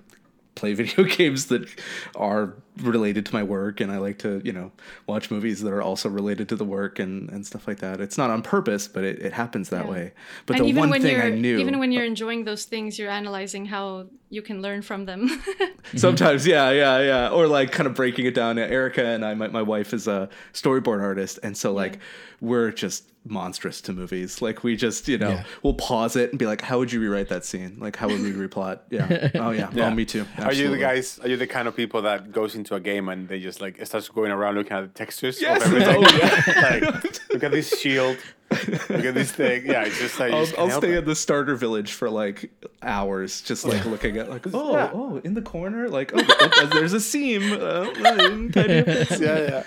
[0.56, 1.68] play video games that
[2.16, 4.72] are related to my work and I like to, you know,
[5.08, 8.00] watch movies that are also related to the work and, and stuff like that.
[8.02, 9.92] It's not on purpose, but it, it happens that Yeah.
[9.92, 10.14] way.
[10.46, 12.08] But and the even one when thing you're I knew even when you're oh.
[12.08, 15.42] enjoying those things, you're analyzing how you can learn from them.
[15.96, 17.30] Sometimes, yeah, yeah, yeah.
[17.30, 18.58] Or like kind of breaking it down.
[18.60, 21.40] Erica and I, my, my wife is a storyboard artist.
[21.44, 22.00] And so, like,
[22.42, 24.42] we're just monstrous to movies.
[24.42, 25.44] Like, we just, you know, Yeah.
[25.64, 27.78] we'll pause it and be like, how would you rewrite that scene?
[27.80, 28.80] Like, how would we replot?
[28.90, 29.30] Yeah.
[29.36, 29.70] Oh, yeah.
[29.76, 30.26] Oh, me too.
[30.38, 31.20] Are you the guys?
[31.20, 33.80] Are you the kind of people that goes into a game and they just like
[33.80, 35.66] it starts going around looking at the textures Yes.
[35.66, 36.04] of everything?
[36.06, 36.80] Oh, yeah.
[36.92, 38.18] like, look at this shield.
[38.52, 39.66] Look at this thing.
[39.66, 40.98] Yeah, it's just like you I'll, just I'll stay it.
[41.00, 42.52] at the starter village for like
[42.82, 44.92] hours, just like looking at like oh Yeah.
[44.94, 47.52] oh in the corner like oh, oh, there's a seam.
[47.54, 49.20] Uh, tiny bits.
[49.20, 49.64] Yeah, yeah.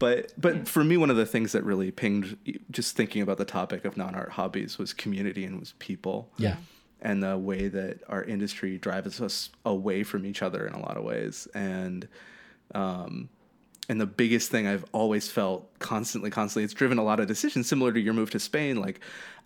[0.00, 2.36] But but for me, one of the things that really pinged,
[2.72, 6.28] just thinking about the topic of non art hobbies, was community and was people.
[6.36, 6.56] Yeah.
[7.00, 10.96] And the way that our industry drives us away from each other in a lot
[10.96, 12.08] of ways, and
[12.74, 13.28] um,
[13.88, 17.68] and the biggest thing I've always felt constantly, constantly, it's driven a lot of decisions
[17.68, 18.80] similar to your move to Spain.
[18.80, 19.00] Like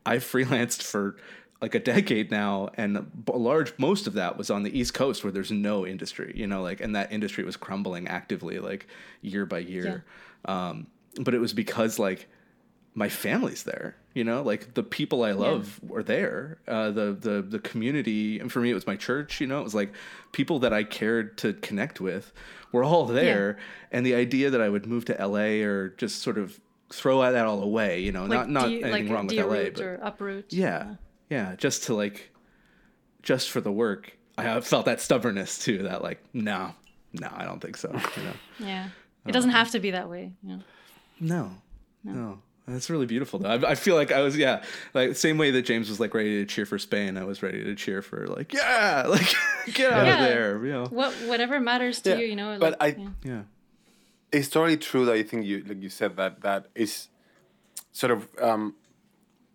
[0.06, 1.16] I've freelanced for
[1.60, 5.24] like a decade now, and a large most of that was on the East Coast
[5.24, 8.86] where there's no industry, you know, like and that industry was crumbling actively, like
[9.22, 10.04] year by year.
[10.44, 10.86] Um,
[11.20, 12.28] but it was because like
[12.98, 13.94] my family's there.
[14.14, 16.58] You know, like the people I love were there.
[16.66, 19.40] Uh, the the the community, and for me, it was my church.
[19.40, 19.92] You know, it was like
[20.32, 22.32] people that I cared to connect with
[22.72, 23.58] were all there.
[23.92, 26.58] And the idea that I would move to LA or just sort of
[26.90, 30.00] throw that all away, you know, not not de- anything like wrong with LA, but
[30.02, 30.52] uproot.
[30.52, 30.96] yeah,
[31.30, 32.30] yeah, just to like,
[33.22, 34.18] just for the work.
[34.36, 35.84] I felt that stubbornness too.
[35.84, 36.72] That like, no,
[37.12, 37.90] no, I don't think so.
[37.92, 38.88] You know, Yeah.
[39.26, 40.32] It doesn't have to be that way.
[40.42, 40.62] You know?
[41.20, 41.50] no,
[42.02, 42.38] no.
[42.68, 43.48] That's really beautiful though.
[43.50, 44.62] I, I feel like I was yeah,
[44.94, 47.16] like same way that James was like ready to cheer for Spain.
[47.16, 49.34] I was ready to cheer for like yeah, like
[49.72, 50.14] get out Yeah.
[50.14, 50.66] of there.
[50.66, 52.58] You know, What whatever matters to Yeah, you, you know.
[52.60, 53.08] but like, I- yeah.
[53.24, 53.42] yeah,
[54.32, 57.08] it's totally true that I think you like you said that that is
[57.92, 58.74] sort of um,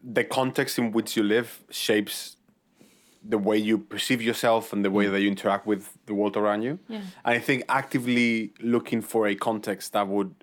[0.03, 2.37] the context in which you live shapes
[3.25, 6.61] the way you perceive yourself and the way that you interact with the world around
[6.61, 6.77] you.
[6.89, 6.97] Yeah.
[7.23, 10.35] And I think actively looking for a context that would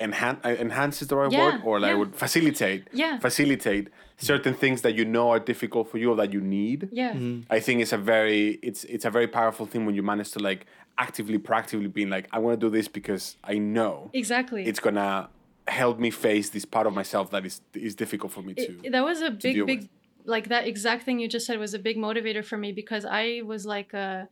[0.00, 1.96] enhance enhance is the right Yeah, word or like yeah.
[1.96, 3.18] would facilitate Yeah.
[3.18, 6.88] facilitate certain things that you know are difficult for you or that you need.
[6.92, 7.14] Yeah.
[7.50, 10.38] I think it's a very it's it's a very powerful thing when you manage to
[10.38, 10.66] like
[10.98, 14.64] actively proactively being like I want to do this because I know Exactly.
[14.66, 15.28] it's gonna
[15.68, 18.62] help me face this part of myself that is is difficult for me to.
[18.84, 19.88] It- that was a big big with.
[20.24, 23.42] like that exact thing you just said was a big motivator for me because i
[23.52, 24.24] was like uh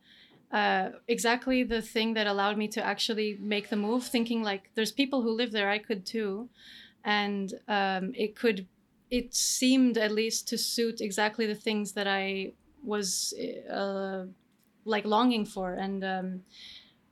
[0.55, 4.93] uh, exactly the thing that allowed me to actually make the move thinking like there's
[4.93, 6.49] people who live there i could too.
[7.03, 8.65] And um, it could
[9.11, 13.33] it seemed at least to suit exactly the things that i was
[13.69, 14.25] uh,
[14.85, 15.73] like longing for.
[15.73, 16.43] And um,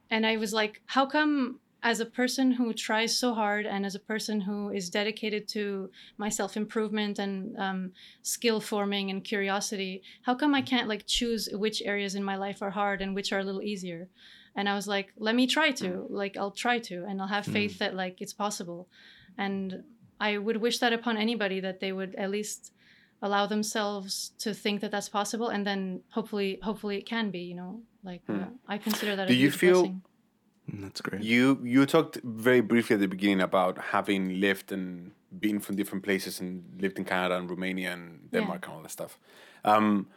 [0.09, 1.59] and i was like how come
[1.91, 5.89] as a person who tries so hard and as a person who is dedicated to
[6.17, 7.91] my self improvement and um,
[8.21, 12.61] skill forming and curiosity how come i can't like choose which areas in my life
[12.61, 14.07] are hard and which are a little easier?
[14.55, 15.89] And i was like let me try to.
[16.09, 18.87] Like i'll try to and i'll have faith that like it's possible.
[19.37, 19.83] And
[20.19, 22.71] i would wish that upon anybody that they would at least
[23.25, 25.81] allow themselves to think that that's possible and then
[26.17, 27.81] hopefully hopefully it can be you know?
[28.03, 30.01] Like uh, i consider that Do a you feel- blessing.
[30.67, 31.21] That's great.
[31.21, 36.03] You you talked very briefly at the beginning about having lived and been from different
[36.03, 39.17] places and lived in Canada and Romania and Denmark and all that stuff.
[39.65, 40.07] Um,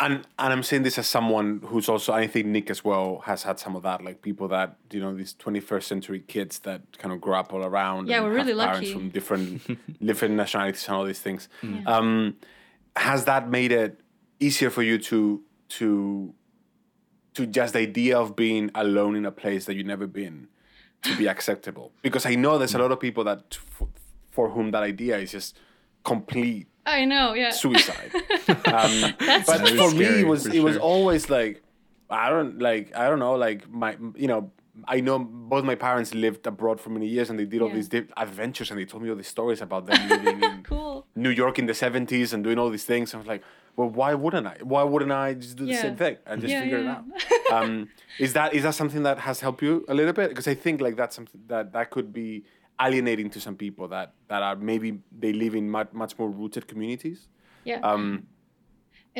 [0.00, 3.42] and and I'm saying this as someone who's also I think Nick as well has
[3.42, 7.12] had some of that, like people that you know these 21st century kids that kind
[7.12, 8.08] of grow up all around.
[8.08, 8.92] Yeah, and we're really have parents lucky.
[8.92, 11.48] from different different nationalities and all these things.
[11.86, 12.36] Um,
[12.96, 14.00] has that made it
[14.40, 16.34] easier for you to to
[17.38, 20.36] to just the idea of being alone in a place that you've never been
[21.02, 21.86] to be acceptable?
[22.02, 23.88] Because I know there's a lot of people that for,
[24.30, 25.56] for whom that idea is just
[26.04, 28.10] complete i know yeah suicide.
[28.78, 29.14] um,
[29.46, 31.62] but is for me, it was it was always like
[32.08, 34.50] I don't like I don't know like my you know
[34.86, 37.74] I know both my parents lived abroad for many years and they did all Yeah.
[37.80, 41.30] these adventures and they told me all these stories about them living in cool New
[41.42, 43.12] York in the seventies and doing all these things.
[43.12, 43.42] I was like,
[43.78, 44.56] well, why wouldn't I?
[44.72, 45.82] Why wouldn't I just do the Yeah.
[45.86, 47.04] same thing and just Yeah, figure yeah, it out?
[47.56, 47.88] um,
[48.24, 50.28] is that is that something that has helped you a little bit?
[50.32, 52.44] Because I think like that's something that that could be
[52.86, 54.88] alienating to some people that that are maybe
[55.24, 57.18] they live in much much more rooted communities.
[57.70, 58.06] yeah Um,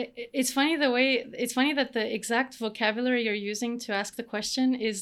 [0.01, 1.07] it, it- it's funny the way
[1.45, 4.97] it's funny that the exact vocabulary you're using to ask the question is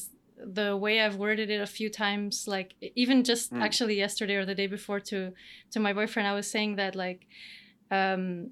[0.59, 2.69] the way I've worded it a few times like
[3.03, 5.17] even just actually yesterday or the day before to
[5.73, 7.21] to my boyfriend I was saying that like
[7.99, 8.51] um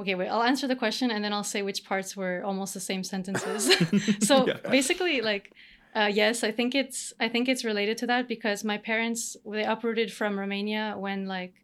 [0.00, 2.80] okay wait I'll answer the question and then I'll say which parts were almost the
[2.80, 3.70] same sentences.
[4.22, 5.52] So basically like
[5.94, 9.64] uh, yes I think it's I think it's related to that because my parents they
[9.64, 11.54] uprooted from Romania when like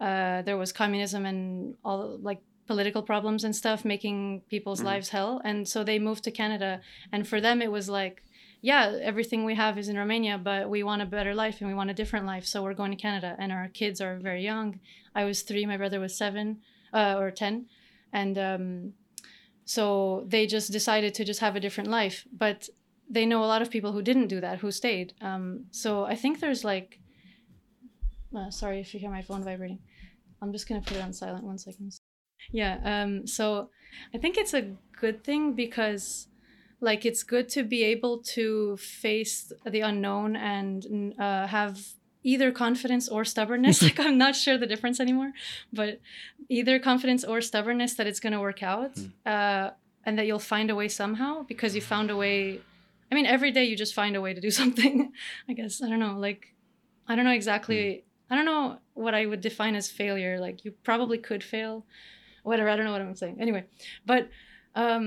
[0.00, 5.40] uh, there was communism and all like political problems and stuff making people's lives hell.
[5.44, 6.80] And so they moved to canada
[7.12, 8.22] and for them it was like
[8.62, 11.74] yeah everything we have is in romania but we want a better life and we
[11.74, 13.36] want a different life so we're going to canada.
[13.38, 14.80] And our kids are very young.
[15.14, 17.66] I was three my brother was seven uh, or ten.
[18.12, 18.92] And um,
[19.64, 22.26] so they just decided to just have a different life.
[22.32, 22.68] But
[23.08, 25.14] they know a lot of people who didn't do that who stayed.
[25.20, 27.00] Um, so i think there's like
[28.36, 29.78] uh, sorry if you hear my phone vibrating.
[30.42, 31.92] I'm just going to put it on silent one second.
[32.52, 33.70] Yeah um so
[34.14, 36.28] i think it's a good thing because
[36.80, 41.80] like it's good to be able to face the unknown and uh, have
[42.26, 43.80] either confidence or stubbornness.
[43.86, 45.30] Like i'm not sure the difference anymore
[45.72, 46.00] but
[46.48, 48.92] either confidence or stubbornness that it's going to work out
[49.24, 49.70] uh,
[50.04, 52.60] and that you'll find a way somehow because you found a way
[53.10, 55.12] i mean every day you just find a way to do something
[55.48, 55.82] i guess.
[55.82, 56.42] I don't know like
[57.06, 60.34] i don't know exactly i don't know what i would define as failure.
[60.46, 61.86] Like you probably could fail
[62.42, 63.36] whatever i don't know what i'm saying.
[63.40, 63.64] Anyway
[64.04, 64.28] but
[64.74, 65.04] um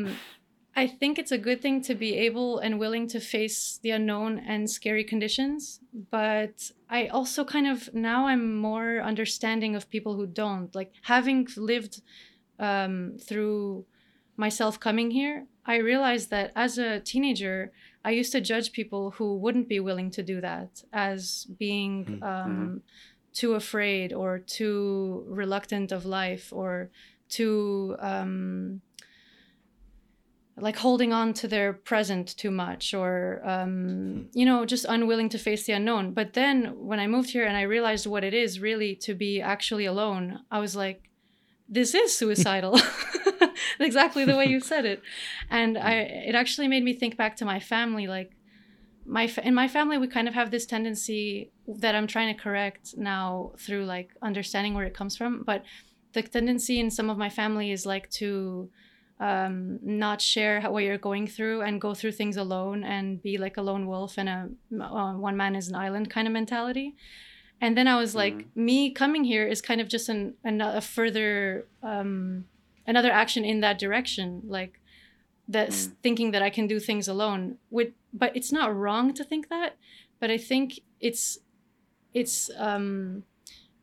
[0.76, 4.40] I think it's a good thing to be able and willing to face the unknown
[4.40, 5.80] and scary conditions.
[6.12, 10.74] But I also kind of now I'm more understanding of people who don't.
[10.74, 12.02] Like having lived
[12.60, 13.86] um, through
[14.38, 17.72] myself coming here, I realized that as a teenager,
[18.06, 22.82] I used to judge people who wouldn't be willing to do that as being um,
[23.34, 26.90] too afraid or too reluctant of life or
[27.28, 28.82] too um,
[30.62, 35.38] like holding on to their present too much or um, you know just unwilling to
[35.38, 36.14] face the unknown.
[36.14, 39.42] But then when i moved here and i realized what it is really to be
[39.42, 41.10] actually alone i was like
[41.72, 42.80] this is suicidal.
[43.80, 45.02] Exactly the way you said it.
[45.50, 45.94] And i
[46.30, 48.32] it actually made me think back to my family like
[49.06, 52.40] my fa- in my family we kind of have this tendency that i'm trying to
[52.40, 55.44] correct now through like understanding where it comes from.
[55.44, 55.64] But
[56.14, 58.70] the tendency in some of my family is like to
[59.20, 63.38] um, not share how, what you're going through and go through things alone and be
[63.38, 64.50] like a lone wolf and a
[64.82, 66.96] uh, one man is an island kind of mentality.
[67.62, 70.80] And then I was like, me coming here is kind of just an, an a
[70.80, 72.46] further um,
[72.88, 74.80] another action in that direction, like
[75.48, 77.58] that's thinking that I can do things alone.
[77.70, 79.76] With but it's not wrong to think that,
[80.22, 81.40] but I think it's
[82.14, 83.24] it's um,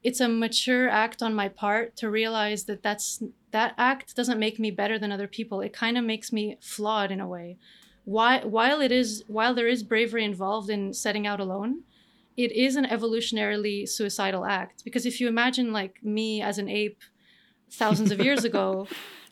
[0.02, 4.59] it's a mature act on my part to realize that that's that act doesn't make
[4.59, 5.61] me better than other people.
[5.61, 7.56] It kind of makes me flawed in a way.
[8.04, 11.82] Why, while it is while there is bravery involved in setting out alone
[12.37, 14.85] it is an evolutionarily suicidal act.
[14.85, 17.00] Because if you imagine like me as an ape
[17.70, 18.87] thousands of years ago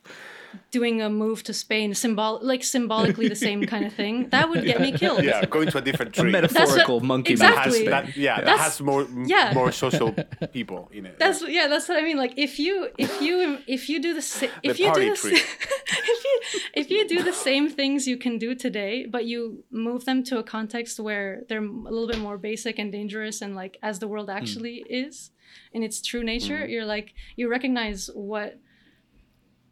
[0.71, 4.63] doing a move to Spain, symbol like symbolically the same kind of thing, that would
[4.63, 5.23] get me killed.
[5.23, 6.29] Yeah, going to a different tree.
[6.29, 7.85] A metaphorical what- monkey exactly.
[7.85, 9.53] has that, yeah, that has more yeah.
[9.53, 10.15] more social
[10.53, 11.19] people in it.
[11.19, 12.17] That's yeah, that's what I mean.
[12.17, 15.17] Like if you if you if you do the sa- if you party do the
[15.17, 15.33] tree.
[15.87, 16.41] if you
[16.73, 20.37] if you do the same things you can do today, but you move them to
[20.37, 24.07] a context where they're a little bit more basic and dangerous and like as the
[24.07, 24.35] world mm.
[24.35, 25.31] actually is
[25.73, 26.69] in its true nature, mm.
[26.69, 28.59] you're like you recognize what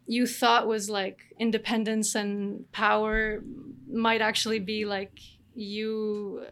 [0.06, 3.42] you thought was like independence and power
[3.90, 5.18] might actually be like
[5.54, 6.44] you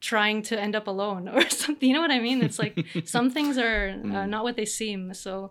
[0.00, 3.30] trying to end up alone or something you know what i mean it's like some
[3.30, 5.50] things are uh, not what they seem so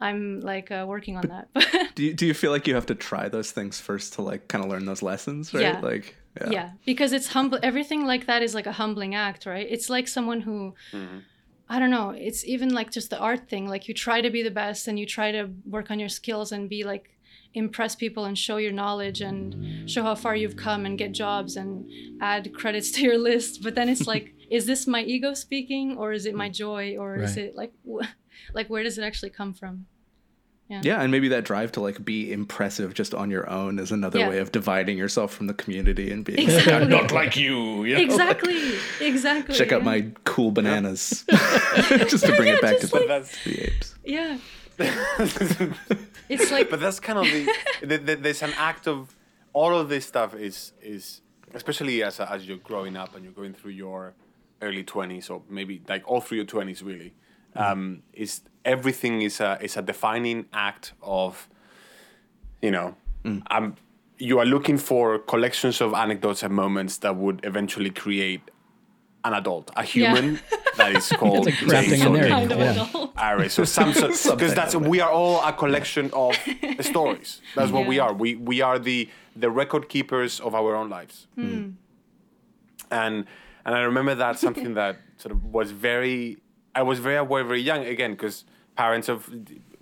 [0.00, 1.48] i'm like uh, working on that
[1.94, 4.48] Do you, do you feel like you have to try those things first to like
[4.48, 5.62] kind of learn those lessons, right?
[5.62, 5.80] Yeah.
[5.80, 6.50] Like, yeah.
[6.50, 10.08] yeah because it's humble everything like that is like a humbling act right it's like
[10.08, 10.74] someone who
[11.68, 14.42] i don't know it's even like just the art thing like you try to be
[14.42, 17.14] the best and you try to work on your skills and be like
[17.54, 21.56] impress people and show your knowledge and show how far you've come and get jobs
[21.56, 21.88] and
[22.20, 23.62] add credits to your list.
[23.62, 27.16] But then it's like is this my ego speaking or is it my joy or
[27.16, 27.72] is it like
[28.52, 29.86] like where does it actually come from
[30.68, 34.18] Yeah, and maybe that drive to like be impressive just on your own is another
[34.18, 34.28] Yeah.
[34.30, 36.72] way of dividing yourself from the community and being Exactly.
[36.72, 37.84] like, I'm not like you.
[37.84, 38.00] you know?
[38.02, 41.24] exactly exactly Check out my cool bananas.
[42.08, 43.94] just to bring yeah, it back to like- the, the apes.
[44.04, 44.38] yeah
[46.28, 47.48] it's like but that's kind of the,
[47.86, 49.14] the, the there's an act of
[49.52, 51.20] all of this stuff is is
[51.54, 54.14] especially as as you're growing up and you're going through your
[54.62, 57.14] early 20s or maybe like all through your 20s really
[57.56, 61.48] um, is everything is a is a defining act of
[62.62, 62.96] you know
[63.50, 63.76] um,
[64.18, 68.42] you are looking for collections of anecdotes and moments that would eventually create
[69.24, 70.38] an adult a human
[70.76, 72.88] that is called It's like crafting James a or narrative, kind of yeah.
[72.88, 76.36] adult Aries or some Something because that's we are all a collection of
[76.80, 77.40] stories.
[77.54, 78.12] That's what we are.
[78.12, 81.26] We we are the the record keepers of our own lives.
[82.90, 83.26] And
[83.66, 86.38] and I remember that something that sort of was very
[86.74, 88.44] I was very aware very young again because
[88.76, 89.30] parents of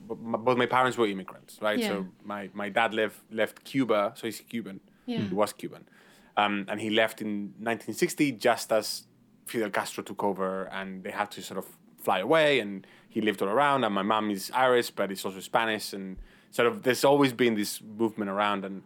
[0.07, 1.79] both my parents were immigrants, right?
[1.79, 1.89] Yeah.
[1.89, 4.81] So my, my dad left left Cuba, so he's Cuban.
[5.07, 5.21] Yeah.
[5.21, 5.89] He was Cuban.
[6.37, 9.05] Um, and he left in 1960 just as
[9.47, 11.67] Fidel Castro took over and they had to sort of
[12.03, 15.41] fly away and he lived all around and my mom is Irish but it's also
[15.41, 16.17] Spanish and
[16.51, 18.83] sort of there's always been this movement around and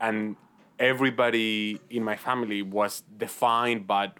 [0.00, 0.36] and
[0.78, 4.12] everybody in my family was defined by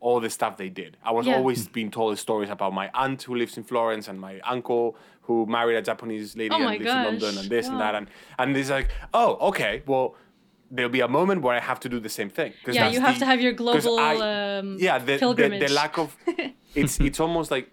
[0.00, 0.96] all the stuff they did.
[1.04, 1.36] I was Yeah.
[1.36, 5.46] always being told stories about my aunt who lives in Florence and my uncle who
[5.46, 8.06] married a Japanese lady Oh and lives in London and this and that and
[8.38, 10.14] and it's like oh okay well
[10.72, 12.52] there'll be a moment where I have to do the same thing.
[12.66, 14.16] yeah you have the- to have your global I-
[14.58, 16.16] um, yeah the, the, the lack of
[16.80, 17.66] it's it's almost like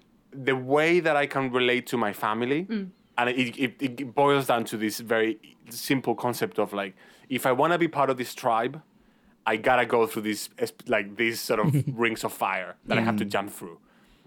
[0.50, 2.90] the way that I can relate to my family Mm.
[3.18, 6.94] and it, it, it boils down to this very simple concept of like
[7.30, 8.82] if I want to be part of this tribe
[9.48, 10.50] I gotta go through these
[10.88, 13.30] like these sort of rings of fire that I have to mm.
[13.30, 13.80] jump through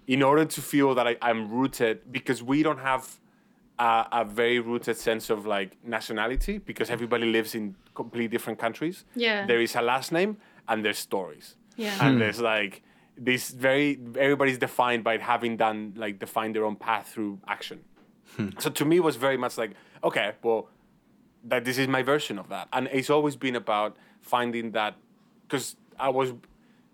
[0.07, 3.21] in order to feel that I, I'm rooted because we don't have
[3.79, 9.05] a, a very rooted sense of like nationality because everybody lives in completely different countries.
[9.15, 9.47] Yeah.
[9.47, 11.57] There is a last name and there's stories.
[11.77, 11.97] Yeah.
[12.01, 12.21] And hmm.
[12.21, 12.83] there's like
[13.17, 17.81] this very everybody's defined by having done like defined their own path through action.
[18.37, 18.49] Hmm.
[18.59, 19.73] So to me it was very much like,
[20.03, 20.69] okay, well,
[21.45, 22.68] that this is my version of that.
[22.72, 24.97] And it's always been about finding that
[25.43, 26.32] because I was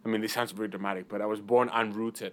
[0.05, 2.33] I mean this sounds very dramatic, but I was born unrooted.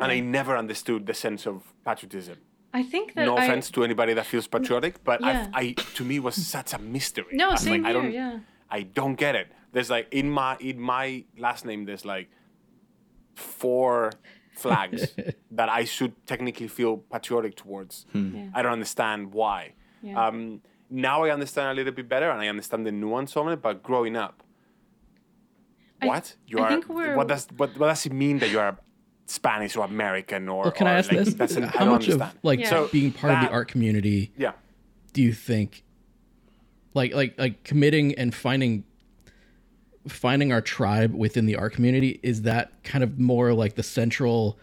[0.00, 2.36] And I never understood the sense of patriotism
[2.72, 5.48] I think that no I, offense to anybody that feels patriotic, but Yeah.
[5.52, 7.32] I, I to me was such a mystery.
[7.32, 8.38] No, I'm same like, I here, don't, yeah.
[8.70, 9.48] I don't get it.
[9.72, 12.28] There's like in my in my last name, there's like
[13.34, 14.12] four
[14.52, 15.14] flags
[15.50, 18.06] that I should technically feel patriotic towards.
[18.12, 18.50] Yeah.
[18.54, 19.74] I don't understand why.
[20.02, 20.26] Yeah.
[20.26, 20.60] Um,
[20.90, 23.60] now I understand a little bit better, and I understand the nuance of it.
[23.62, 24.42] But growing up,
[26.00, 26.68] I- what you I are?
[26.70, 28.78] think we're- What does what, what does it mean that you are
[29.26, 30.62] Spanish or American or?
[30.64, 31.34] Well, can I ask like, this?
[31.34, 32.38] That's an, How don't much of understand.
[32.42, 32.70] like Yeah.
[32.70, 34.52] So being part of the art community yeah.
[35.12, 35.84] do you think
[36.94, 38.84] like like like committing and finding
[40.06, 44.58] finding our tribe within the art community is that kind of more like the central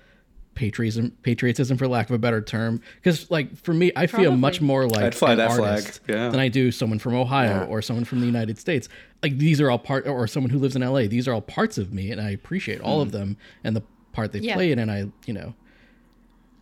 [0.55, 4.61] patriotism patriotism for lack of a better term because like for me i feel much
[4.61, 6.29] more like I'd fly an that flag, artist yeah.
[6.29, 7.65] than i do someone from ohio Yeah.
[7.65, 8.87] or someone from the united states
[9.21, 11.77] like these are all part or someone who lives in la these are all parts
[11.77, 13.07] of me and i appreciate all Hmm.
[13.07, 13.83] of them and the
[14.13, 14.55] part they Yeah.
[14.55, 15.53] played and i you know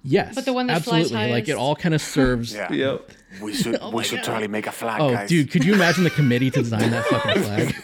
[0.03, 2.71] yes But the one that flies absolutely like it all kind of serves Yeah.
[2.71, 3.11] Yep.
[3.41, 5.27] We should oh we should totally make a flag, Oh, guys.
[5.29, 7.75] dude, could you imagine the committee to design that fucking flag?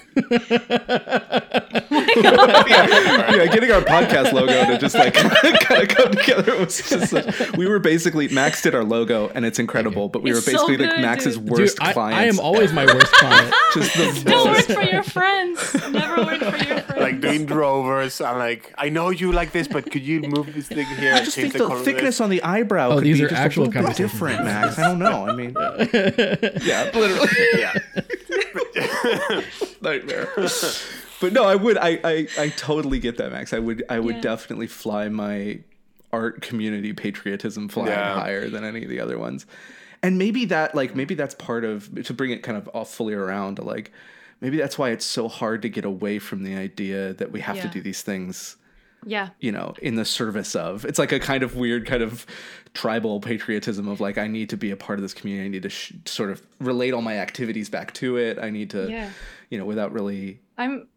[2.22, 7.10] Oh yeah, getting our podcast logo to just like kind of come together was just
[7.12, 10.52] such, we were basically Max did our logo and it's incredible, but we It's were
[10.52, 11.50] so basically like Max's dude.
[11.50, 12.12] worst Dude, I.
[12.12, 13.54] I am always my worst client.
[13.74, 15.74] just the Don't work for your friends.
[15.92, 16.79] Never work for your friends.
[17.12, 18.22] Like doing drovers.
[18.22, 21.14] I'm like, I know you like this, but could you move this thing here?
[21.14, 23.40] I just think the color thickness on the eyebrow Oh, could these be are just
[23.42, 24.78] actual a little bit different, Max.
[24.80, 25.28] I don't know.
[25.28, 25.54] I mean,
[26.64, 27.30] yeah, literally.
[27.58, 27.74] Yeah.
[29.82, 30.30] nightmare.
[31.22, 31.78] but no, I would.
[31.78, 33.54] I, I I totally get that, Max.
[33.54, 33.84] I would.
[33.90, 34.22] I would Yeah.
[34.22, 35.60] definitely fly my
[36.12, 38.14] art community patriotism flying Yeah.
[38.20, 39.46] higher than any of the other ones.
[40.02, 43.14] And maybe that, like, maybe that's part of to bring it kind of all fully
[43.14, 43.56] around.
[43.56, 43.92] To like,
[44.42, 47.62] maybe that's why it's so hard to get away from the idea that we have
[47.62, 48.58] to do these things
[49.06, 49.30] yeah.
[49.40, 50.86] you know, in the service of.
[50.86, 52.26] It's like a kind of weird kind of
[52.74, 55.46] tribal patriotism of like I need to be a part of this community.
[55.46, 58.38] I need to sh- sort of relate all my activities back to it.
[58.40, 59.10] I need to, Yeah.
[59.50, 60.88] you know, without really I'm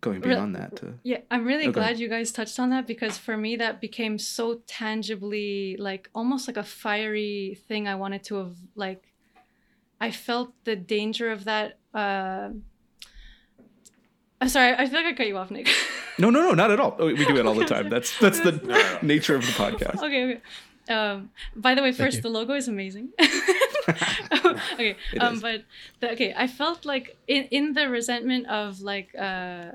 [0.00, 0.76] going Re- beyond that.
[0.76, 1.80] To, Yeah, I'm really oh, Okay.
[1.80, 6.48] glad you guys touched on that because for me that became so tangibly like almost
[6.48, 9.12] like a fiery thing I wanted to have like
[10.00, 12.50] I felt the danger of that uh
[14.40, 15.68] I'm sorry, I feel like I cut you off, Nick.
[16.18, 16.96] no, no, no, not at all.
[16.98, 17.88] Oh, We do it all the time.
[17.94, 20.02] That's that's the No, nature of the podcast.
[20.02, 20.40] okay, okay.
[20.92, 23.10] Um, by the way, first the logo is amazing.
[24.74, 25.40] okay, um, is.
[25.42, 25.62] but
[26.00, 29.72] the, okay, I felt like in in the resentment of like uh,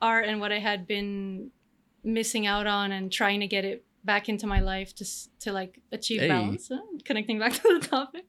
[0.00, 1.50] art and what I had been
[2.04, 5.04] missing out on and trying to get it back into my life to
[5.40, 6.28] to like achieve Hey.
[6.28, 6.70] balance.
[6.70, 8.24] uh, Connecting back to the topic,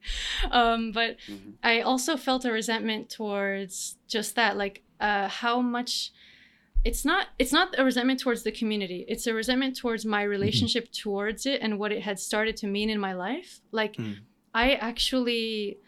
[0.50, 1.54] um, but Mhm.
[1.62, 6.12] I also felt a resentment towards just that, like uh, how much
[6.84, 10.84] it's not it's not a resentment towards the community it's a resentment towards my relationship
[10.92, 14.14] towards it and what it had started to mean in my life like Mm.
[14.54, 15.78] i actually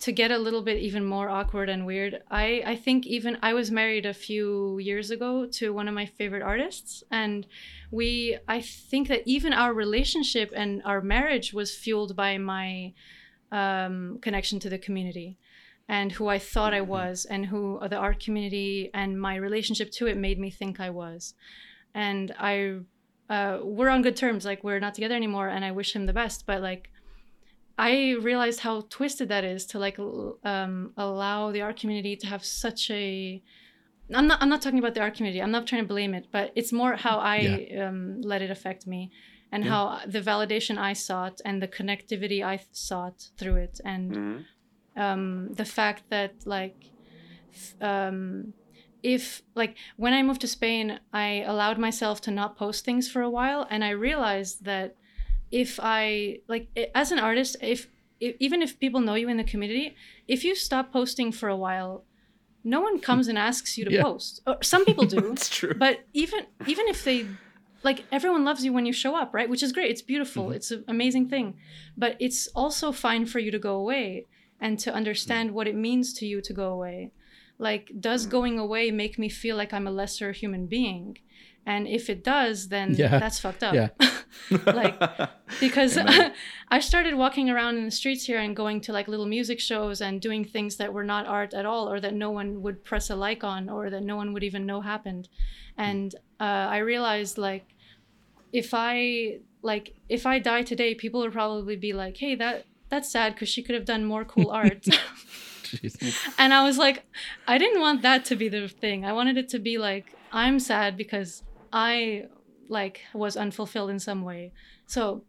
[0.00, 3.52] to get a little bit even more awkward and weird i i think even i
[3.52, 7.46] was married a few years ago to one of my favorite artists and
[7.90, 12.92] we i think that even our relationship and our marriage was fueled by my
[13.50, 15.38] um, connection to the community
[15.88, 20.06] and who I thought I was, and who the art community and my relationship to
[20.06, 21.34] it made me think I was.
[21.94, 22.80] And I,
[23.30, 24.44] uh, we're on good terms.
[24.44, 26.44] Like we're not together anymore, and I wish him the best.
[26.44, 26.90] But like,
[27.78, 32.44] I realized how twisted that is to like um, allow the art community to have
[32.44, 33.42] such a.
[34.14, 34.42] I'm not.
[34.42, 35.40] I'm not talking about the art community.
[35.40, 38.86] I'm not trying to blame it, but it's more how I um, let it affect
[38.86, 39.12] me,
[39.52, 39.70] and Yeah.
[39.70, 44.44] how the validation I sought and the connectivity I sought through it, and Mhm.
[44.96, 46.78] um, the fact that like
[47.80, 48.54] um,
[49.02, 53.22] if like when I moved to Spain, I allowed myself to not post things for
[53.22, 54.96] a while, and I realized that
[55.50, 57.88] if I like as an artist, if,
[58.20, 59.94] if even if people know you in the community,
[60.26, 62.04] if you stop posting for a while,
[62.64, 64.02] no one comes and asks you to Yeah.
[64.02, 64.42] post.
[64.46, 65.74] Or some people do, It's true.
[65.74, 67.26] but even even if they
[67.82, 69.48] like everyone loves you when you show up right?
[69.48, 69.90] Which is great.
[69.90, 70.44] It's beautiful.
[70.44, 70.54] Mm-hmm.
[70.54, 71.56] It's an amazing thing.
[71.96, 74.26] But it's also fine for you to go away
[74.60, 75.52] and to understand mm.
[75.52, 77.12] what it means to you to go away.
[77.58, 78.30] Like does mm.
[78.30, 81.18] going away make me feel like i'm a lesser human being
[81.72, 83.18] and if it does then Yeah.
[83.22, 83.88] that's fucked up Yeah.
[84.82, 84.96] like
[85.66, 85.92] because
[86.76, 89.96] i started walking around in the streets here and going to like little music shows
[90.06, 93.10] and doing things that were not art at all or that no one would press
[93.10, 95.24] a like on or that no one would even know happened
[95.76, 96.14] and
[96.46, 97.66] uh, i realized like
[98.62, 99.38] if i
[99.70, 103.50] like if i die today people would probably be like hey that that's sad because
[103.54, 104.86] she could have done more cool art
[106.38, 107.04] and I was like,
[107.46, 109.04] I didn't want that to be the thing.
[109.04, 111.42] I wanted it to be like, I'm sad because
[111.72, 112.26] I
[112.68, 114.52] like was unfulfilled in some way.
[114.86, 115.24] So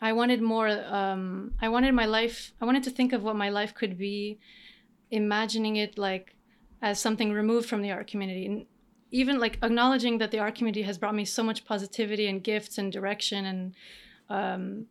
[0.00, 0.68] I wanted more.
[0.68, 2.52] Um, I wanted my life.
[2.60, 4.38] I wanted to think of what my life could be,
[5.10, 6.34] imagining it like
[6.82, 8.66] as something removed from the art community, and
[9.10, 12.78] even like acknowledging that the art community has brought me so much positivity and gifts
[12.78, 13.74] and direction and.
[14.28, 14.86] Um,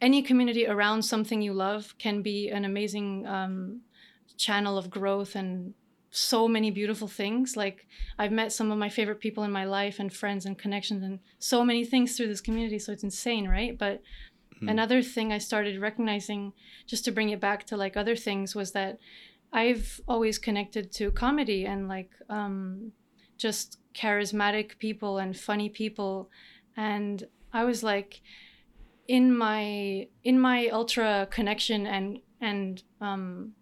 [0.00, 3.80] Any community around something you love can be an amazing um,
[4.36, 5.72] channel of growth and
[6.16, 7.56] so many beautiful things.
[7.56, 7.86] Like
[8.18, 11.18] I've met some of my favorite people in my life and friends and connections and
[11.38, 12.78] so many things through this community.
[12.78, 13.76] So it's insane, right?
[13.76, 14.00] But
[14.68, 16.52] another thing I started recognizing,
[16.86, 18.98] just to bring it back to like other things, was that
[19.52, 22.92] I've always connected to comedy and like um,
[23.36, 26.30] just charismatic people and funny people,
[26.76, 28.20] and I was like,
[29.06, 33.52] in my in my ultra connection and and um,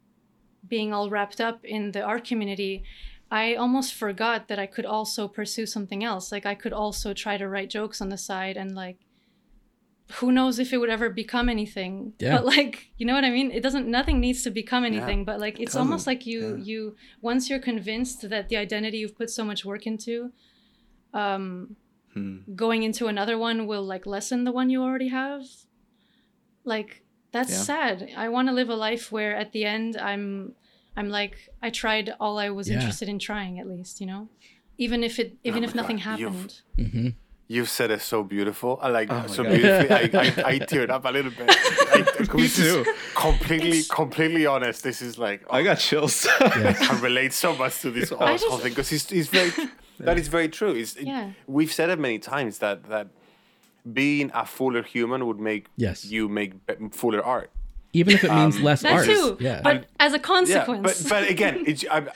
[0.74, 2.74] being all wrapped up in the art community,
[3.42, 6.26] I almost forgot that I could also pursue something else.
[6.34, 8.98] Like I could also try to write jokes on the side and like
[10.18, 11.92] who knows if it would ever become anything.
[12.18, 12.34] Yeah.
[12.36, 13.48] But like you know what I mean?
[13.58, 15.28] It doesn't nothing needs to become anything, yeah.
[15.30, 16.68] but like it's Doesn't, almost like you yeah.
[16.68, 16.78] you
[17.30, 20.14] once you're convinced that the identity you've put so much work into
[21.22, 21.76] um
[22.14, 22.38] Hmm.
[22.64, 25.42] going into another one will like lessen the one you already have.
[26.72, 26.90] Like
[27.34, 27.64] that's Yeah.
[27.72, 27.96] sad.
[28.24, 30.26] I want to live a life where at the end I'm
[30.96, 32.76] I'm like I tried all I was Yeah.
[32.76, 34.28] interested in trying at least, you know?
[34.78, 36.60] Even if it even Oh if my nothing God, you've- happened.
[36.92, 37.08] hmm
[37.48, 38.78] You said it so beautiful.
[38.82, 39.52] I like Oh so God.
[39.52, 39.90] beautifully.
[39.90, 41.48] I, I, I teared up a little bit.
[41.50, 41.98] I,
[42.36, 42.84] Me too.
[43.14, 44.82] Completely, It's- completely honest.
[44.82, 46.26] This is like oh, I got chills.
[46.40, 49.50] I relate so much to this whole just- whole thing because it's, it's very
[50.00, 50.72] that is very true.
[50.72, 51.32] It's, it- Yeah.
[51.46, 53.08] we've said it many times that that
[53.92, 56.04] being a fuller human would make Yes.
[56.04, 56.52] you make
[56.92, 57.50] fuller art.
[57.92, 59.04] Even if it means Um, less That art.
[59.06, 59.36] too.
[59.40, 59.60] Yeah.
[59.62, 61.02] But as a Yeah, consequence.
[61.02, 62.08] but but again, it's, I'm,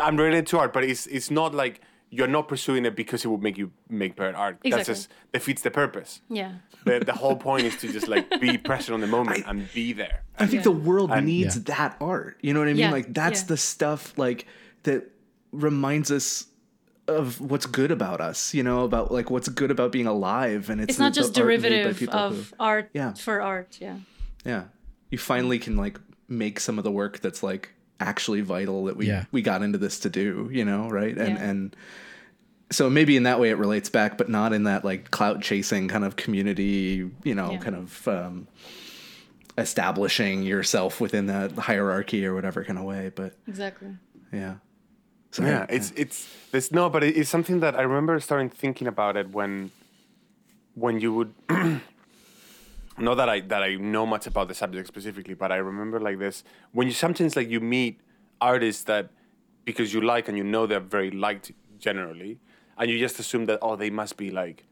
[0.00, 3.28] I'm related to art, but it's it's not like you're not pursuing it because it
[3.28, 4.58] would make you make better art.
[4.62, 4.94] That Exactly.
[4.94, 6.20] just defeats the purpose.
[6.28, 6.52] yeah.
[6.84, 9.92] The, the whole point is to just like be present on the moment and be
[9.92, 10.22] there.
[10.38, 10.70] I think Yeah.
[10.70, 11.62] the world And- needs Yeah.
[11.76, 12.38] that art.
[12.42, 12.82] You know what I mean?
[12.82, 13.46] Yeah, Like that's yeah.
[13.48, 14.46] the stuff like
[14.84, 15.10] that
[15.50, 16.46] reminds us
[17.08, 18.54] of what's good about us.
[18.54, 21.34] You know, about like what's good about being alive, and it's, It's not the- just
[21.34, 23.14] the by derivative people of who- art Yeah.
[23.14, 23.96] for art, yeah.
[24.44, 24.64] yeah,
[25.10, 25.98] you finally can like
[26.28, 29.24] make some of the work that's like actually vital that we Yeah.
[29.32, 30.48] we got into this to do.
[30.52, 31.16] You know, right?
[31.16, 31.44] And Yeah.
[31.50, 31.76] and
[32.70, 35.86] so maybe in that way it relates back, but not in that like clout chasing
[35.88, 37.08] kind of community.
[37.24, 37.58] You know, Yeah.
[37.58, 38.08] kind of.
[38.08, 38.48] um
[39.58, 43.88] establishing yourself within that hierarchy or whatever kind of way but Exactly.
[44.30, 44.56] yeah
[45.30, 48.86] so Yeah, it's it's there's no, but it- it's something that I remember starting thinking
[48.86, 49.70] about it when
[50.74, 51.32] when you would
[52.98, 56.18] not that I that I know much about the subject specifically, but I remember like
[56.18, 58.00] this when you sometimes like you meet
[58.40, 59.10] artists that
[59.64, 62.38] because you like and you know they're very liked generally,
[62.78, 64.64] and you just assume that oh they must be like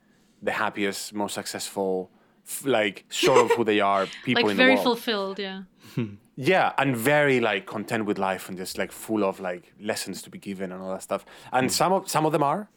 [0.43, 2.11] the happiest, most successful,
[2.47, 4.99] f- like sure of who they are people Like in very the world.
[4.99, 5.63] fulfilled, yeah.
[6.37, 10.31] Yeah, and very like content with life and just like full of like lessons to
[10.31, 11.25] be given and all that stuff.
[11.53, 11.71] And mm.
[11.71, 12.69] some of some of them are,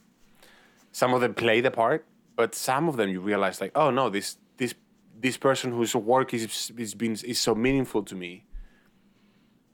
[0.91, 4.09] some of them play the part, but some of them you realize like, oh no,
[4.11, 4.75] this this
[5.19, 8.45] this person whose work is is been is so meaningful to me.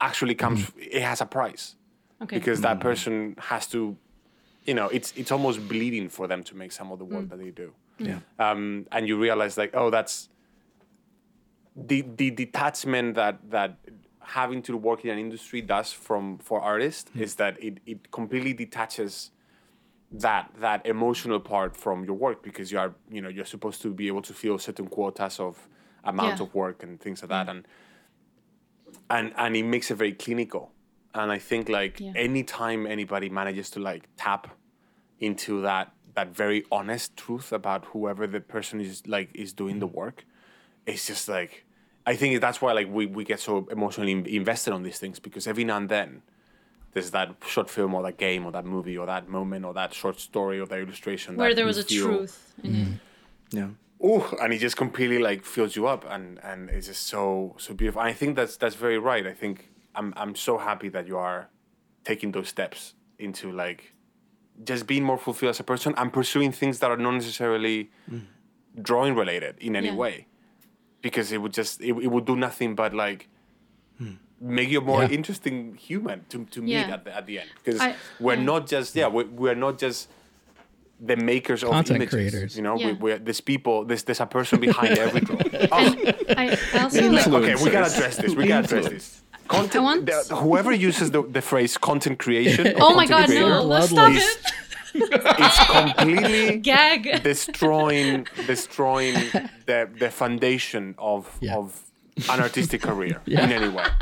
[0.00, 0.72] Actually, comes mm.
[0.78, 1.76] it has a price.
[2.22, 2.38] Okay.
[2.38, 2.80] because that mm.
[2.80, 3.96] person has to,
[4.64, 7.30] you know, it's it's almost bleeding for them to make some of the work mm.
[7.30, 7.72] that they do.
[7.98, 8.20] Yeah.
[8.38, 10.28] Um, and you realize like oh that's
[11.76, 13.78] the the detachment that that
[14.20, 18.54] having to work in an industry does from for artists is that it, it completely
[18.54, 19.30] detaches
[20.20, 23.92] that that emotional part from your work because you are you know you're supposed to
[23.92, 25.68] be able to fill certain quotas of
[26.04, 26.44] amount Yeah.
[26.44, 27.50] of work and things like that mm.
[27.50, 27.68] and
[29.10, 30.70] and and it makes it very clinical
[31.14, 32.12] and i think like Yeah.
[32.14, 34.56] anytime anybody manages to like tap
[35.18, 39.88] into that that very honest truth about whoever the person is like is doing the
[39.88, 39.94] mm.
[39.94, 40.24] work
[40.86, 41.64] it's just like
[42.06, 45.48] i think that's why like we, we get so emotionally invested on these things because
[45.48, 46.22] every now and then
[46.94, 49.92] there's that short film or that game or that movie or that moment or that
[49.92, 52.54] short story or that illustration Where that there was a feel- truth.
[52.62, 52.74] in
[53.52, 53.56] it.
[53.58, 53.68] yeah
[54.04, 57.74] ooh, and it just completely like fills you up and and it's just so so
[57.74, 58.00] beautiful.
[58.00, 59.26] I think that's that's very right.
[59.26, 61.48] I think I'm I'm so happy that you are
[62.04, 63.92] taking those steps into like
[64.62, 68.22] just being more fulfilled as a person and pursuing things that are not necessarily mm.
[68.80, 69.94] drawing related in any Yeah.
[69.94, 70.26] way
[71.02, 73.28] because it would just it, it would do nothing but like
[73.98, 74.12] hmm.
[74.40, 75.10] Make you a more Yeah.
[75.10, 77.80] interesting human to, to meet at the, at the end because
[78.20, 78.42] we're yeah.
[78.42, 80.08] not just yeah we're, we're not just
[81.00, 82.56] the makers of Content images creators.
[82.56, 82.86] you know Yeah.
[82.88, 85.76] we, we're there's people there's there's a person behind every drawing oh,
[86.36, 87.08] I, I also oh.
[87.08, 91.10] like, okay we gotta address this we gotta address this content want- the- whoever uses
[91.10, 94.38] the, the phrase content let's oh my god, no, let's stop it.
[94.94, 97.22] it's completely Gag.
[97.22, 99.14] destroying destroying
[99.66, 101.56] the the foundation of Yeah.
[101.56, 101.80] of
[102.30, 103.44] an artistic career Yeah.
[103.44, 103.84] in any way.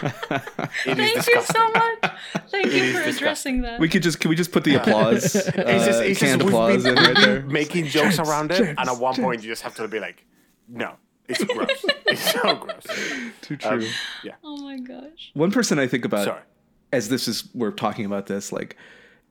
[0.00, 0.44] It is
[0.84, 1.54] Thank you disgusting.
[1.54, 2.12] so much.
[2.50, 3.80] Thank It you for addressing that.
[3.80, 6.42] We could just can we just put the applause, uh, It's just, it's just canned
[6.42, 7.42] we've applause been, in right there.
[7.42, 10.24] making jokes around it, and at one point you just have to be like,
[10.68, 10.94] no,
[11.28, 11.68] it's gross.
[12.06, 12.84] it's so gross.
[13.42, 13.70] Too true.
[13.70, 13.84] Um,
[14.24, 14.34] yeah.
[14.44, 15.30] oh my gosh.
[15.34, 16.42] One person I think about Sorry.
[16.92, 18.76] as this is we're talking about this like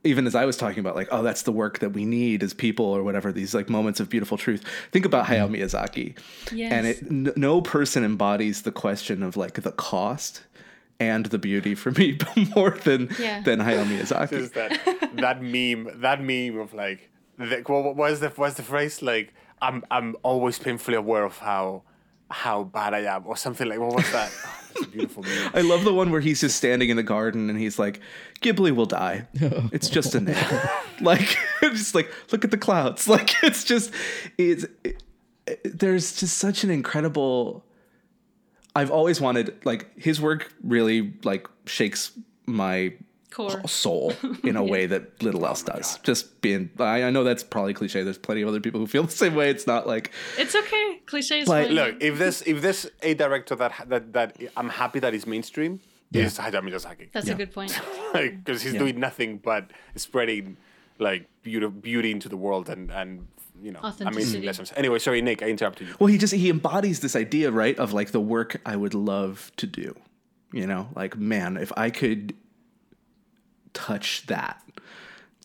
[0.03, 2.53] even as I was talking about like oh that's the work that we need as
[2.53, 5.55] people or whatever these like moments of beautiful truth think about Hayao mm-hmm.
[5.55, 6.17] Miyazaki
[6.51, 6.71] Yes.
[6.71, 10.43] and it n- no person embodies the question of like the cost
[10.99, 12.17] and the beauty for me
[12.55, 13.41] more than Yeah.
[13.41, 14.71] than Hayao Miyazaki Is that
[15.15, 15.89] that meme?
[16.01, 19.01] That meme of like, the, what, what is the what's the phrase?
[19.01, 21.83] Like, I'm I'm always painfully aware of how
[22.31, 23.79] how bad I am, or something like.
[23.79, 24.31] What was that?
[24.83, 25.51] A beautiful meme.
[25.53, 27.99] I love the one where he's just standing in the garden and he's like,
[28.41, 29.27] Ghibli will die.
[29.71, 30.35] It's just a name.
[31.01, 33.07] like, just like, look at the clouds.
[33.17, 33.91] Like, it's just,
[34.37, 35.03] it's, it,
[35.45, 37.63] it- there's just such an incredible.
[38.75, 42.11] I've always wanted, like, his work really, like, shakes
[42.45, 42.93] my
[43.31, 43.67] Core.
[43.67, 44.13] soul
[44.43, 45.97] in a way that little else oh does.
[45.99, 48.03] Just being, I, I know that's probably cliche.
[48.03, 49.49] There's plenty of other people who feel the same way.
[49.49, 51.01] It's not like, It's okay.
[51.05, 51.45] Cliches.
[51.47, 51.75] But fine.
[51.75, 55.81] Look, if this if this a director that that that I'm happy that is mainstream,
[56.13, 57.11] is Hayao Miyazaki.
[57.11, 57.79] That's a good point.
[58.13, 60.57] because he's doing nothing but spreading
[60.99, 63.27] like beauty, beauty into the world and and
[63.61, 64.45] you know amazing Authenticity.
[64.45, 64.73] lessons.
[64.75, 65.95] Anyway, sorry, Nick, I interrupted you.
[65.99, 69.51] Well, he just he embodies this idea, right, of like the work I would love
[69.57, 69.95] to do.
[70.53, 72.33] You know, like man, if I could
[73.73, 74.61] touch that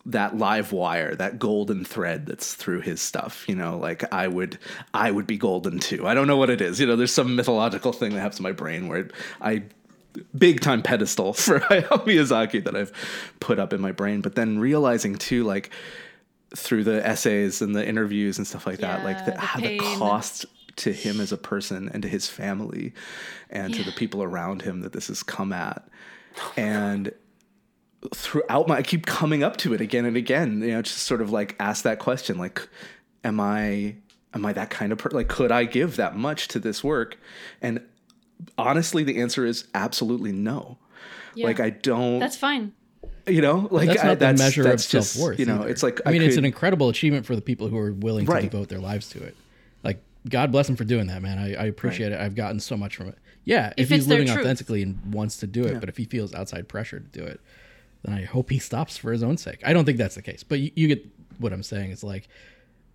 [0.05, 4.59] that live wire, that golden thread that's through his stuff, you know, like I would
[4.93, 6.05] I would be golden too.
[6.05, 6.79] I don't know what it is.
[6.79, 9.09] You know, there's some mythological thing that happens in my brain where
[9.41, 9.63] I
[10.37, 12.91] big time pedestal for Hayao Miyazaki that I've
[13.39, 15.69] put up in my brain, but then realizing too like
[16.55, 19.77] through the essays and the interviews and stuff like that, like the, the how the
[19.79, 20.45] cost
[20.75, 22.93] to him as a person and to his family
[23.49, 25.87] and to the people around him that this has come at.
[26.57, 27.13] And
[28.13, 31.21] throughout my I keep coming up to it again and again, you know, just sort
[31.21, 32.67] of like ask that question like
[33.23, 33.95] am I
[34.33, 35.17] am I that kind of person?
[35.17, 37.17] Like could I give that much to this work?
[37.61, 37.81] And
[38.57, 40.77] honestly the answer is absolutely no.
[41.35, 41.47] Yeah.
[41.47, 42.73] Like I don't That's fine.
[43.27, 45.39] you know, like that's I- not the that's, measure that's of just, self worth.
[45.39, 47.77] You know, it's like I mean, it's could- an incredible achievement for the people who
[47.77, 48.41] are willing Right.
[48.41, 49.35] to devote their lives to it.
[49.83, 51.37] Like, God bless them for doing that, man.
[51.37, 52.19] I, I appreciate it.
[52.19, 53.17] I've gotten so much from it.
[53.45, 54.39] Yeah, if, If he's living truth.
[54.39, 57.41] authentically and wants to do it, but if he feels outside pressure to do it,
[58.03, 59.61] then I hope he stops for his own sake.
[59.65, 61.05] I don't think that's the case, but you, you get
[61.39, 61.91] what I'm saying.
[61.91, 62.27] It's like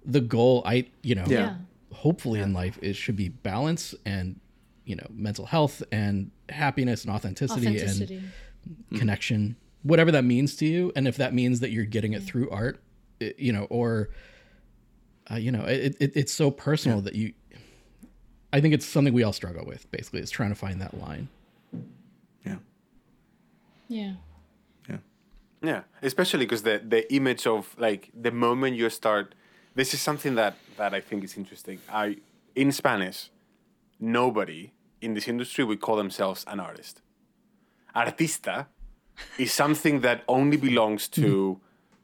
[0.05, 0.63] the goal.
[0.65, 1.39] I you know, Yeah.
[1.39, 1.55] Yeah.
[1.93, 4.39] hopefully in life it should be balance and
[4.85, 8.17] you know mental health and happiness and authenticity, Authenticity.
[8.17, 8.31] and
[8.69, 8.99] Mm-hmm.
[8.99, 12.51] connection, whatever that means to you, and if that means that you're getting it through
[12.51, 12.83] art,
[13.19, 14.11] it, you know, or
[15.31, 17.33] uh, you know, it, it, it's so personal that you.
[18.53, 19.91] I think it's something we all struggle with.
[19.91, 21.29] Basically, is trying to find that line.
[22.45, 22.57] yeah.
[23.89, 24.15] Yeah.
[25.63, 29.35] Yeah, especially because the the image of like the moment you start.
[29.75, 31.81] This is something that that I think is interesting.
[31.91, 32.17] I
[32.55, 33.31] in Spanish,
[34.01, 37.03] nobody in this industry would call themselves an artist.
[37.95, 38.67] Artista
[39.39, 41.61] is something that only belongs to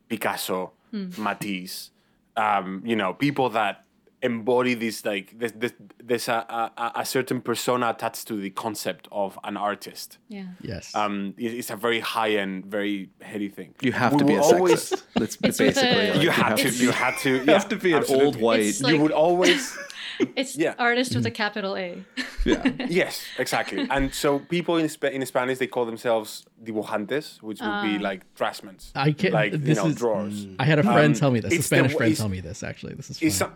[0.08, 0.72] Picasso,
[1.18, 1.90] Matisse,
[2.36, 3.83] um, you know, people that
[4.24, 5.72] embody this like there's, there's,
[6.02, 9.56] there's a, uh, a, uh, uh, a certain persona attached to the concept of an
[9.56, 10.18] artist.
[10.28, 10.46] Yeah.
[10.62, 10.94] Yes.
[10.94, 13.74] Um, it- it's a very high end, very heady thing.
[13.82, 15.02] You have We to be a always- sexist.
[15.14, 16.68] That's It's with basically a- like, You had to.
[16.70, 17.30] You had to.
[17.46, 18.60] you have to be an old white.
[18.60, 19.76] It's you would always.
[20.36, 20.74] It's Yeah.
[20.78, 21.34] artist with a mm.
[21.34, 21.88] capital A.
[22.44, 22.62] yeah.
[22.88, 23.84] Yes, exactly.
[23.90, 28.08] And so people in Spa- in Spanish they call themselves dibujantes, which would be ah.
[28.08, 28.76] like draftsmen.
[28.94, 30.46] I can't- like you this know is- drawers.
[30.46, 30.56] Mm.
[30.62, 31.52] I had a friend um, tell me this.
[31.52, 32.62] A it's the Spanish friend tell me this.
[32.62, 33.30] Actually, this is funny.
[33.30, 33.52] some,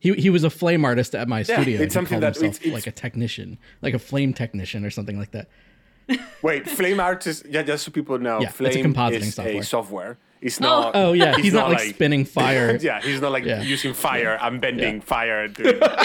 [0.00, 1.80] He he was a flame artist at my studio.
[1.80, 4.84] it's he something called that- himself it's- it's- like a technician, like a flame technician
[4.84, 5.48] or something like that.
[6.42, 7.44] wait, Flame artist?
[7.48, 8.40] yeah, just so people know.
[8.40, 9.60] Yeah, it's a Flame compositing is software.
[9.60, 10.18] a software.
[10.40, 10.96] He's not.
[10.96, 12.76] Oh yeah, he's, not, like, spinning fire.
[12.80, 13.60] Yeah, he's not like Yeah.
[13.62, 15.44] using fire I'm bending fire.
[15.44, 16.04] and doing, uh,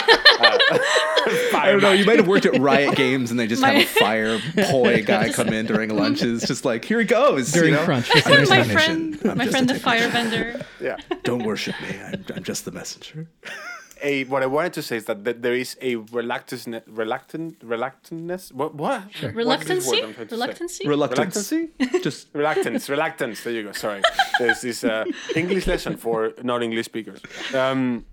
[1.54, 1.94] I don't know.
[1.94, 4.40] You might have worked at Riot Games and they just have a fire
[4.70, 7.52] poi guy come in during lunches, just like here he goes.
[7.52, 7.86] During you know?
[7.86, 8.10] crunch.
[8.14, 8.22] My
[8.64, 10.12] friend, I'm my friend the technician.
[10.12, 10.66] firebender.
[10.82, 10.98] Yeah.
[11.24, 11.98] Don't worship me.
[12.00, 13.28] I'm, I'm just the messenger.
[14.06, 18.52] A what I wanted to say is that th- there is a reluctance, reluctant, reluctantness.
[18.54, 18.76] What?
[18.76, 19.02] What?
[19.02, 20.02] What is this Reluctancy?
[20.02, 20.36] word I'm trying to say?
[20.36, 20.88] Reluctancy?
[20.88, 21.52] Reluctance.
[21.52, 22.00] Reluctancy?
[22.08, 23.44] Just reluctance, reluctance.
[23.44, 23.72] There you go.
[23.72, 24.02] Sorry,
[24.40, 27.20] there's this uh, English lesson for non-English speakers.
[27.54, 28.06] Um,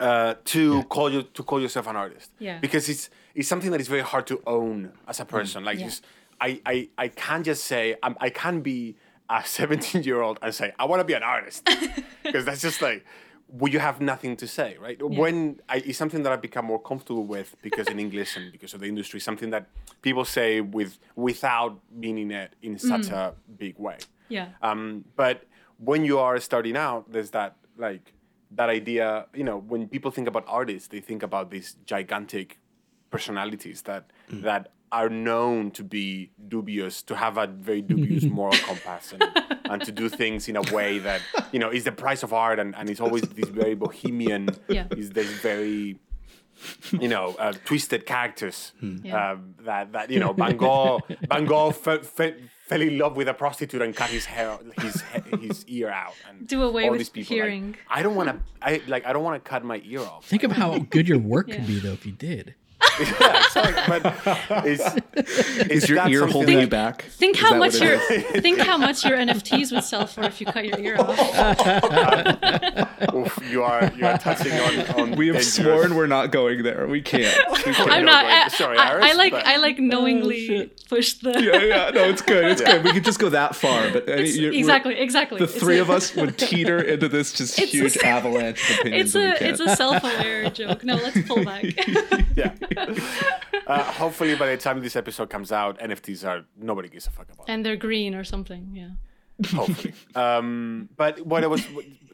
[0.00, 2.30] uh, to call you to call yourself an artist.
[2.38, 2.58] Yeah.
[2.60, 5.64] Because it's it's something that is very hard to own as a person.
[5.64, 5.86] Like Yeah.
[5.86, 6.04] just
[6.40, 8.96] I I I can't just say I'm, I can't be
[9.28, 11.68] a 17 year old and say I want to be an artist
[12.24, 13.04] because that's just like.
[13.54, 14.98] Well, you have nothing to say, right?
[15.02, 18.72] When I, it's something that I've become more comfortable with because in English and because
[18.72, 19.66] of the industry, something that
[20.00, 23.98] people say with without meaning it in such a big way.
[24.30, 24.48] Yeah.
[24.62, 25.44] Um, but
[25.76, 28.14] when you are starting out, there's that like
[28.52, 29.26] that idea.
[29.34, 32.58] You know, when people think about artists, they think about these gigantic
[33.10, 39.12] personalities that that are known to be dubious, to have a very dubious moral compass,
[39.12, 39.22] and,
[39.64, 41.20] and to do things in a way that
[41.52, 44.48] you know is the price of art, and, and it's always this very bohemian.
[44.68, 44.86] Yeah.
[44.96, 45.98] Is this very
[47.00, 49.32] you know, uh, twisted characters Yeah.
[49.32, 52.36] um, that that you know Van Gogh Van Gogh fe- fe-
[52.68, 55.02] fell in love with a prostitute and cut his hair his
[55.40, 57.76] his ear out and Do away all with these people, like, hearing.
[57.88, 60.26] I don't want to I like I don't want to cut my ear off.
[60.26, 61.56] Think of how good your work Yeah.
[61.56, 62.54] could be though if you did.
[63.00, 64.00] yeah, exactly.
[64.00, 64.80] But is
[65.70, 67.02] is your ear holding you back?
[67.02, 67.98] Think Is how much your
[68.40, 71.18] think how much your NFTs would sell for if you cut your ear off.
[73.14, 76.62] Oof, you are you are touching on on We have dangerous- sworn we're not going
[76.62, 76.86] there.
[76.86, 77.36] We can't.
[77.66, 77.90] We can't.
[77.90, 78.24] I'm not.
[78.24, 80.88] wait, I, sorry, I, Iris, I like but- I like oh, knowingly shit.
[80.88, 81.30] push the.
[81.40, 82.44] yeah, yeah, no, it's good.
[82.44, 82.84] It's good.
[82.84, 85.38] We could just go that far, but It's- you- we're- exactly, exactly.
[85.38, 88.70] The It's three a- of us would teeter into this just It's a- huge avalanche
[88.70, 89.14] of opinions.
[89.14, 90.84] It's a it's a self-aware joke.
[90.84, 91.64] No, let's pull back.
[92.36, 92.52] Yeah.
[92.76, 97.28] Uh, hopefully, by the time this episode comes out, NFTs are nobody gives a fuck
[97.32, 97.48] about.
[97.48, 98.70] and they're green or something.
[98.74, 98.90] Yeah.
[99.50, 99.94] hopefully.
[100.14, 101.66] um, but what I was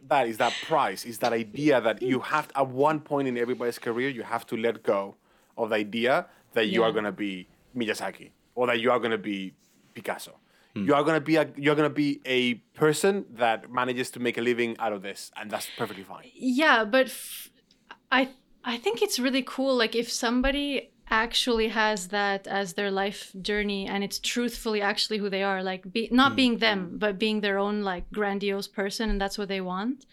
[0.09, 3.79] that is that price is that idea that you have at one point in everybody's
[3.79, 5.17] career you have to let go
[5.57, 6.87] of the idea that you Yeah.
[6.89, 9.53] are gonna be Miyazaki or that you are gonna be
[9.95, 10.39] Picasso.
[10.75, 10.85] Hmm.
[10.87, 14.43] You are gonna be a you're gonna be a person that manages to make a
[14.43, 16.31] living out of this, and that's perfectly fine.
[16.35, 17.51] Yeah, but f-
[18.13, 18.31] I
[18.69, 19.75] I think it's really cool.
[19.75, 25.31] Like if somebody actually has that as their life journey and it's truthfully actually who
[25.31, 26.37] they are like be, not mm.
[26.37, 30.05] being them but being their own like grandiose person and that's what they want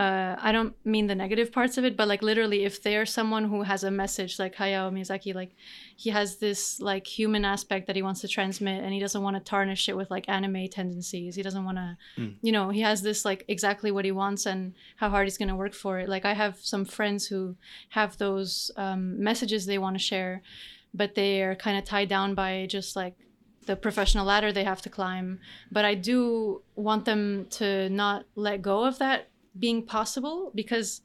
[0.00, 3.44] uh, I don't mean the negative parts of it, but like literally, if they're someone
[3.44, 5.54] who has a message like Hayao Miyazaki, like
[5.94, 9.36] he has this like human aspect that he wants to transmit, and he doesn't want
[9.36, 11.34] to tarnish it with like anime tendencies.
[11.34, 11.98] He doesn't want to,
[12.40, 15.50] you know, he has this like exactly what he wants and how hard he's going
[15.50, 16.08] to work for it.
[16.08, 17.56] Like I have some friends who
[17.90, 20.40] have those um, messages they want to share,
[20.94, 23.16] but they are kind of tied down by just like
[23.66, 25.40] the professional ladder they have to climb.
[25.70, 29.26] But I do want them to not let go of that
[29.60, 31.02] being possible because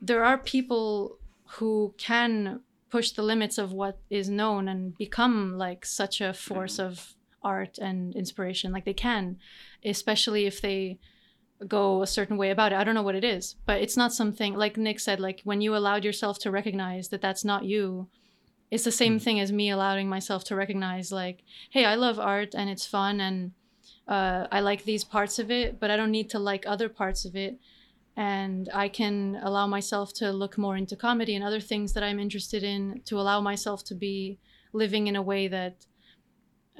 [0.00, 1.18] there are people
[1.56, 2.60] who can
[2.90, 7.78] push the limits of what is known and become like such a force of art
[7.78, 8.72] and inspiration.
[8.72, 9.38] Like they can
[9.84, 10.98] especially if they
[11.66, 12.78] go a certain way about it.
[12.78, 15.60] I don't know what it is but it's not something like nick said like when
[15.60, 18.08] you allowed yourself to recognize that that's not you
[18.70, 22.54] it's the same thing as me allowing myself to recognize like hey i love art
[22.54, 23.52] and it's fun and
[24.06, 27.24] uh, i like these parts of it but i don't need to like other parts
[27.24, 27.58] of it
[28.18, 29.16] and i can
[29.48, 33.14] allow myself to look more into comedy and other things that i'm interested in to
[33.22, 34.38] allow myself to be
[34.72, 35.76] living in a way that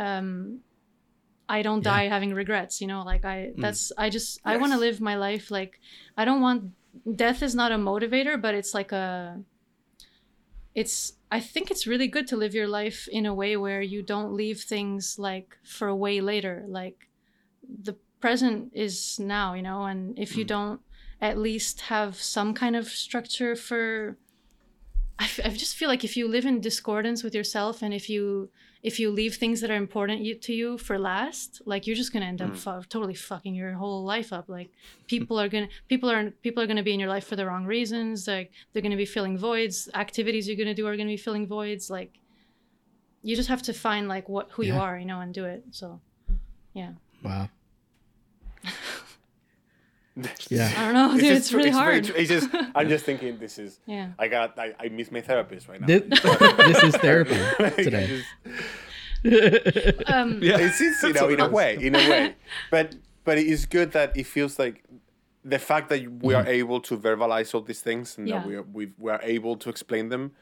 [0.07, 0.28] um
[1.49, 1.93] i don't Yeah.
[1.97, 5.16] die having regrets you know like i that's i just i want to live my
[5.28, 5.72] life like
[6.20, 6.61] i don't want
[7.24, 9.41] death is not a motivator but it's like a
[10.74, 14.03] it's i think it's really good to live your life in a way where you
[14.03, 17.09] don't leave things like for a way later like
[17.82, 20.80] the present is now you know and if you don't
[21.21, 24.16] at least have some kind of structure for
[25.19, 28.09] I, f- I just feel like if you live in discordance with yourself and if
[28.09, 28.51] you
[28.85, 32.12] if you leave things that are important you, to you for last like you're just
[32.12, 32.57] gonna end up mm.
[32.57, 34.49] fu- totally fucking your whole life up.
[34.49, 34.71] Like
[35.09, 37.64] people are gonna people are people are gonna be in your life for the wrong
[37.64, 38.29] reasons.
[38.29, 39.89] Like they're gonna be filling voids.
[39.95, 41.91] Activities you're gonna do are gonna be filling voids.
[41.91, 42.12] Like
[43.23, 45.64] you just have to find like what who you are you know and do it.
[45.73, 46.01] So
[46.75, 46.93] yeah.
[47.25, 47.49] Wow.
[50.51, 50.73] Yeah.
[50.77, 53.39] i don't know dude it's, just- really very hard tr- it's just I'm just thinking
[53.39, 53.81] this is.
[53.87, 54.11] Yeah.
[54.19, 55.87] I got I, I miss my therapist right now.
[55.87, 56.03] This,
[56.69, 57.37] this is therapy
[57.83, 58.23] today.
[59.25, 60.59] just- um Yeah.
[60.59, 62.35] It's, it's you know in a way, in a way,
[62.71, 62.95] but
[63.25, 64.85] but it's good that it feels like
[65.45, 68.39] the fact that we are able to verbalize all these things and Yeah.
[68.39, 70.33] that we are, we we are able to explain them,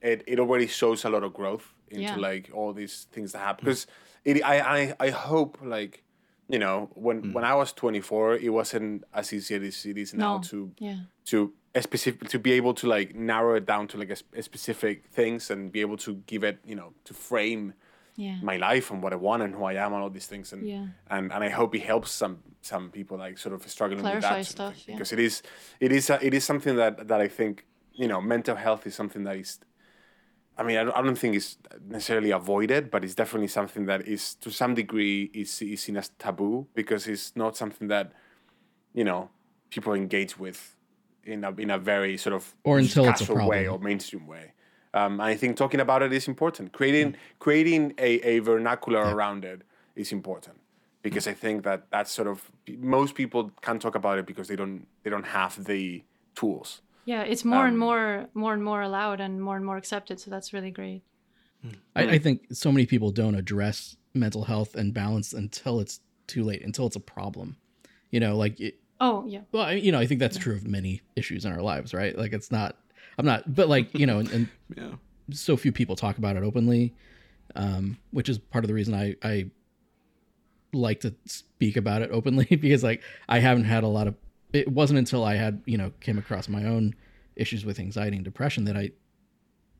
[0.00, 2.16] it, it already shows a lot of growth into Yeah.
[2.16, 3.64] like all these things that happen.
[3.64, 3.86] Because
[4.24, 6.02] it, I, I I hope like
[6.52, 7.32] you know when mm.
[7.32, 10.42] when I was 24, it wasn't as easy as it is now No.
[10.50, 10.98] to Yeah.
[11.30, 14.42] to a specific to be able to like narrow it down to like a, a
[14.42, 17.72] specific things and be able to give it you know to frame
[18.16, 18.36] Yeah.
[18.42, 20.62] my life and what I want and who I am and all these things and
[20.68, 20.86] Yeah.
[21.14, 24.46] and, and I hope it helps some some people like sort of struggling with that
[24.46, 24.94] stuff, yeah.
[24.94, 25.42] because it is
[25.80, 27.64] it is a, it is something that that I think
[28.02, 29.58] you know mental health is something that is
[30.56, 34.06] I mean I don't, I don't think it's necessarily avoided but it's definitely something that
[34.06, 38.12] is to some degree is is seen as taboo because it's not something that
[38.92, 39.30] you know
[39.70, 40.76] people engage with
[41.24, 44.26] in a in a very sort of Or until it's a casual way or mainstream
[44.26, 44.52] way.
[44.94, 46.72] Um, I think talking about it is important.
[46.72, 49.62] Creating creating a, a vernacular around it
[49.96, 50.58] is important
[51.02, 54.56] because I think that that's sort of most people can't talk about it because they
[54.56, 56.82] don't they don't have the tools.
[57.04, 60.20] Yeah, it's more and Um, more, more and more allowed, and more and more accepted.
[60.20, 61.02] So that's really great.
[61.94, 66.42] I, I think so many people don't address mental health and balance until it's too
[66.44, 67.56] late, until it's a problem.
[68.10, 70.66] You know, like, it, Oh yeah, well, I, you know, I think that's true of
[70.66, 72.16] many issues in our lives, right?
[72.16, 72.76] Like, it's not,
[73.18, 74.92] I'm not, but like, you know, and, and Yeah.
[75.30, 76.94] so few people talk about it openly,
[77.56, 79.50] um, which is part of the reason I, I
[80.72, 84.14] like to speak about it openly because like I haven't had a lot of
[84.52, 86.94] it wasn't until I had, you know, came across my own
[87.36, 88.90] issues with anxiety and depression that I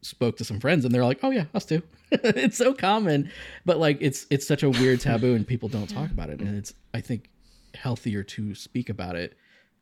[0.00, 3.30] spoke to some friends and they're like, "Oh yeah, us too." it's so common,
[3.64, 6.56] but like it's it's such a weird taboo and people don't talk about it and
[6.56, 7.28] it's I think
[7.74, 9.36] healthier to speak about it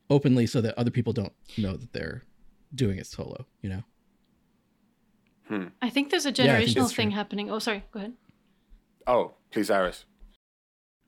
[0.09, 2.23] openly so that other people don't know that they're
[2.75, 3.83] doing it solo, you know.
[5.47, 5.67] Hmm.
[5.81, 7.15] I think there's a generational that's thing true.
[7.15, 7.49] happening.
[7.49, 7.83] Oh, sorry.
[7.91, 8.13] Go ahead.
[9.07, 10.05] Oh, please, Iris,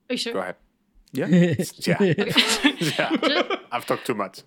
[0.10, 0.34] Are you sure?
[0.34, 0.56] go ahead.
[1.14, 1.28] Yeah.
[1.88, 2.34] Yeah, Okay.
[2.98, 3.56] yeah.
[3.72, 4.42] I've talked too much.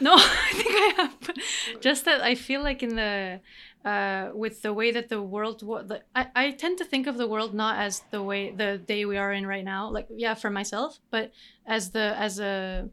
[0.00, 1.80] No, I think I have.
[1.80, 3.40] Just that I feel like in the
[3.84, 7.16] uh, with the way that the world, wa- the, I I tend to think of
[7.18, 9.90] the world not as the way the day we are in right now.
[9.90, 11.32] Like yeah, for myself, but
[11.66, 12.88] as the as a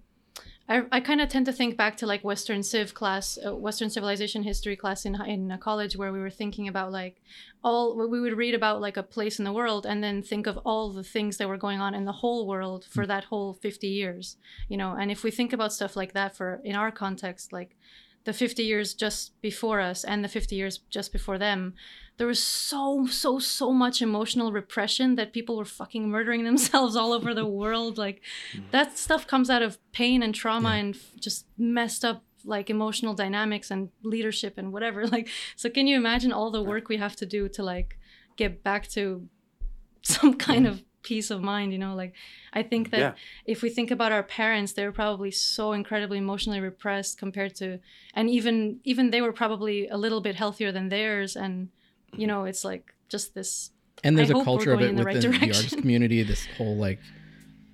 [0.74, 3.92] I, I kind of tend to think back to like Western Civ class, uh, Western
[3.92, 7.22] civilization history class in in uh, college, where we were thinking about like
[7.64, 10.58] all we would read about like a place in the world, and then think of
[10.66, 13.90] all the things that were going on in the whole world for that whole fifty
[13.90, 14.96] years, you know.
[15.00, 17.78] And if we think about stuff like that for in our context, like
[18.26, 21.74] the 50 years just before us and the 50 years just before them
[22.18, 27.14] there was so so so much emotional repression that people were fucking murdering themselves all
[27.14, 27.98] over the world.
[27.98, 28.22] Like
[28.54, 28.64] mm.
[28.72, 33.14] that stuff comes out of pain and trauma and f- just messed up like emotional
[33.14, 35.08] dynamics and leadership and whatever.
[35.14, 37.98] Like so can you imagine all the work we have to do to like
[38.36, 39.28] get back to
[40.04, 42.14] some kind of peace of mind you know like
[42.54, 43.14] i think that Yeah.
[43.46, 47.80] if we think about our parents they were probably so incredibly emotionally repressed compared to
[48.14, 51.70] and even even they were probably a little bit healthier than theirs and
[52.16, 53.72] you know it's like just this
[54.04, 55.56] and there's I a culture of it in the right within the direction.
[55.66, 57.00] artist community this whole like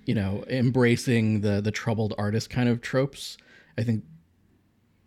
[0.06, 3.36] you know embracing the the troubled artist kind of tropes
[3.78, 4.04] i think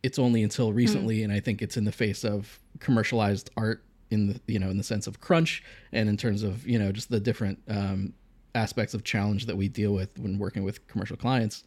[0.01, 0.75] it's only until Hmm.
[0.77, 3.83] recently and i think it's in the face of commercialized art
[4.13, 6.91] in the you know in the sense of crunch and in terms of you know
[6.91, 8.13] just the different um
[8.55, 11.63] aspects of challenge that we deal with when working with commercial clients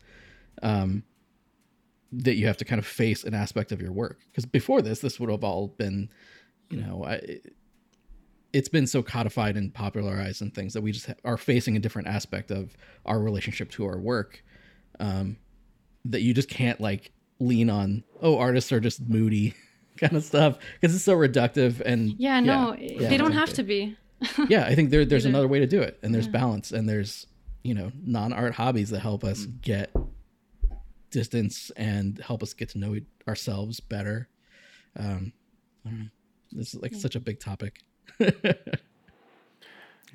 [0.63, 1.03] um
[2.13, 4.21] that you have to kind of face an aspect of your work.
[4.31, 6.09] Because before this this would have all been
[6.71, 7.41] you know I,
[8.53, 12.09] it's been so codified and popularized and things that we just are facing a different
[12.09, 14.43] aspect of our relationship to our work
[14.99, 15.37] um,
[16.07, 19.55] that you just can't like lean on oh artists are just moody
[20.01, 23.63] kind of stuff because it's so reductive and yeah no yeah, they don't have to
[23.63, 23.97] be
[24.49, 25.31] yeah i think there, there's Either.
[25.31, 27.27] another way to do it and there's balance and there's
[27.63, 29.93] you know non-art hobbies that help us get
[31.11, 32.97] distance and help us get to know
[33.29, 34.29] ourselves better
[34.99, 35.33] um
[35.85, 36.07] I don't know.
[36.53, 37.81] this is like such a big topic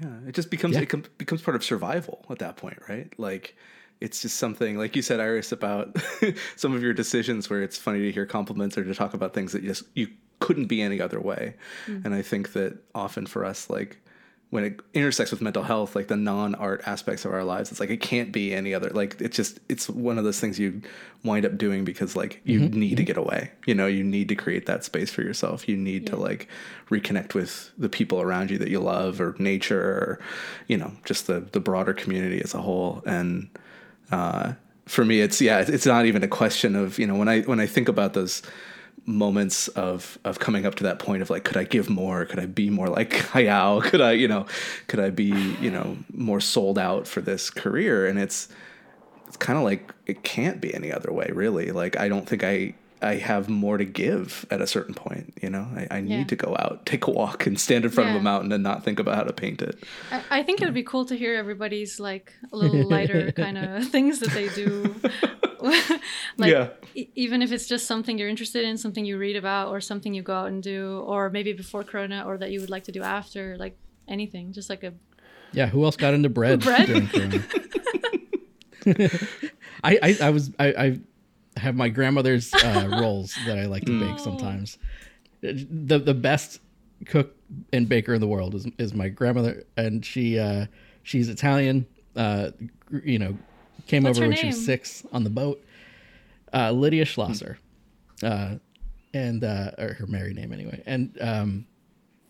[0.01, 0.81] Yeah, it just becomes Yeah.
[0.81, 3.13] it com- becomes part of survival at that point, right?
[3.19, 3.55] Like
[4.01, 5.95] it's just something like you said, Iris, about
[6.55, 9.53] some of your decisions where it's funny to hear compliments or to talk about things
[9.53, 11.53] that you just you couldn't be any other way.
[11.85, 12.05] Mm-hmm.
[12.05, 13.99] And I think that often for us, like
[14.49, 17.91] when it intersects with mental health, like the non-art aspects of our lives, it's like
[17.91, 18.89] it can't be any other.
[18.89, 20.81] Like it's just it's one of those things you
[21.23, 22.79] wind up doing because like you mm-hmm.
[22.79, 23.05] need to mm-hmm.
[23.05, 23.51] get away.
[23.65, 25.69] You know, you need to create that space for yourself.
[25.69, 26.49] You need to like
[26.89, 30.19] reconnect with the people around you that you love, or nature, or
[30.67, 33.03] you know, just the the broader community as a whole.
[33.05, 33.47] And
[34.11, 34.53] uh,
[34.85, 37.59] for me, it's yeah, it's- not even a question of you know when I when
[37.59, 38.41] I think about those
[39.05, 42.25] moments of of coming up to that point of like could I give more?
[42.25, 43.83] Could I be more like Hayao?
[43.83, 44.45] Could I you know
[44.87, 45.25] could I be
[45.61, 48.05] you know more sold out for this career?
[48.05, 48.49] And it's
[49.27, 51.71] it's kind of like it can't be any other way, really.
[51.71, 55.33] Like I don't think I I have more to give at a certain point.
[55.41, 56.23] You know, I, I need Yeah.
[56.25, 58.83] to go out, take a walk, and stand in front of a mountain and not
[58.83, 59.83] think about how to paint it.
[60.11, 63.57] I, I think it would be cool to hear everybody's like a little lighter kind
[63.57, 64.95] of things that they do.
[66.37, 66.69] like Yeah.
[66.95, 70.13] e- even if it's just something you're interested in, something you read about, or something
[70.13, 72.91] you go out and do, or maybe before Corona, or that you would like to
[72.91, 73.77] do after, like
[74.07, 74.93] anything, just like a
[75.53, 76.89] Yeah, who else got into bread, Bread?
[79.83, 80.99] I, I, I was I, I
[81.57, 84.77] have my grandmother's uh, rolls that I like to bake sometimes.
[85.41, 86.59] The the best
[87.05, 87.35] cook
[87.73, 90.67] and baker in the world is is my grandmother, and she uh,
[91.03, 91.85] she's Italian.
[92.15, 92.51] Uh,
[93.03, 93.37] you know,
[93.87, 95.63] came What's over when she was six on the boat.
[96.53, 97.57] Uh, Lydia Schlosser,
[98.23, 98.55] uh,
[99.13, 101.65] and uh, or her married name anyway, and um,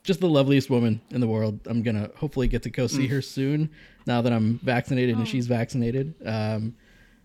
[0.03, 1.59] just the loveliest woman in the world.
[1.65, 3.69] I'm gonna hopefully get to go see her soon.
[4.05, 6.75] Now that I'm vaccinated and she's vaccinated, um,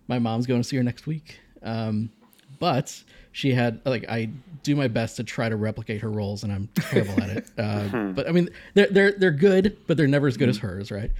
[0.08, 1.40] my mom's going to see her next week.
[1.62, 2.10] Um,
[2.58, 3.02] but
[3.32, 4.30] she had like I
[4.62, 7.46] do my best to try to replicate her roles, and I'm terrible at it.
[7.58, 10.90] Uh, but I mean, they're they're they're good, but they're never as good as hers,
[10.90, 11.10] right?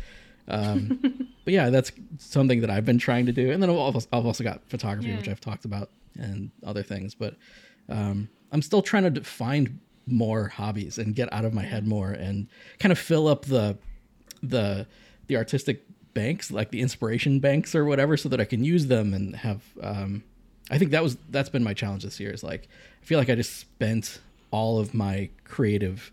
[0.48, 0.98] Um,
[1.44, 3.50] but yeah, that's something that I've been trying to do.
[3.50, 5.16] And then I've also, I've also got photography, Yeah.
[5.16, 7.14] which I've talked about, and other things.
[7.14, 7.34] But
[7.88, 12.10] um, I'm still trying to find more hobbies and get out of my head more
[12.12, 12.46] and
[12.78, 13.76] kind of fill up the
[14.42, 14.86] the
[15.26, 15.82] the artistic
[16.16, 19.62] banks, like the inspiration banks or whatever, so that I can use them and have.
[19.80, 20.24] Um,
[20.70, 22.32] I think that was that's been my challenge this year.
[22.32, 22.68] Is like
[23.02, 26.10] I feel like I just spent all of my creative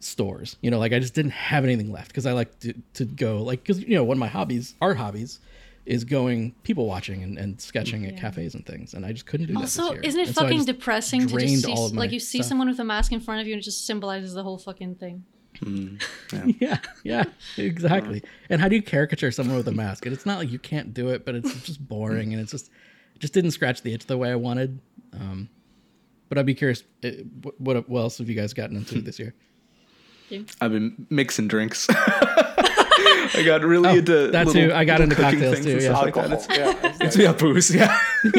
[0.00, 0.56] stores.
[0.62, 3.42] You know, like I just didn't have anything left because I like to, to go
[3.42, 5.38] like because you know one of my hobbies, art hobbies,
[5.86, 9.46] is going people watching and, and sketching at cafes and things, and I just couldn't
[9.48, 9.60] do that.
[9.60, 12.20] Also, isn't it And fucking just depressing to just see, all of my like you
[12.20, 12.48] see stuff.
[12.48, 14.94] someone with a mask in front of you and it just symbolizes the whole fucking
[14.96, 15.24] thing.
[16.60, 17.24] Yeah, yeah,
[17.56, 18.22] exactly.
[18.50, 20.04] And how do you caricature someone with a mask?
[20.06, 22.70] And it's not like you can't do it, but it's just boring, and it's just
[23.14, 24.80] it just didn't scratch the itch the way I wanted.
[25.12, 25.48] Um,
[26.28, 27.10] but I'd be curious, uh,
[27.42, 29.34] what what what else have you guys gotten into this year?
[30.60, 31.86] I've been mixing drinks.
[33.34, 34.74] I got really Oh, into that little- too.
[34.74, 35.88] I got into cooking cocktails things too, and yeah.
[35.88, 37.06] stuff like It's- Yeah.
[37.06, 37.74] It's yeah, booze.
[37.74, 37.98] Yeah,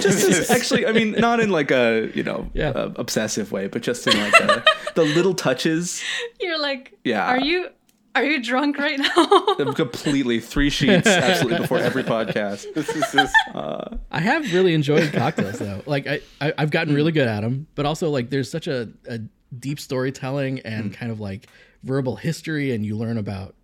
[0.00, 2.70] just, just actually, I mean, not in like a you know Yeah.
[2.70, 6.02] uh, obsessive way, but just in like a, the little touches.
[6.40, 7.26] You're like, Yeah.
[7.26, 7.68] Are you
[8.16, 9.54] are you drunk right now?
[9.58, 12.66] I'm completely three sheets absolutely before every podcast.
[12.74, 15.82] This is just, I have really enjoyed cocktails though.
[15.86, 18.88] Like I, I I've gotten really good at them, but also like there's such a,
[19.08, 19.20] a
[19.56, 21.46] deep storytelling and kind of like
[21.84, 23.54] verbal history, and you learn about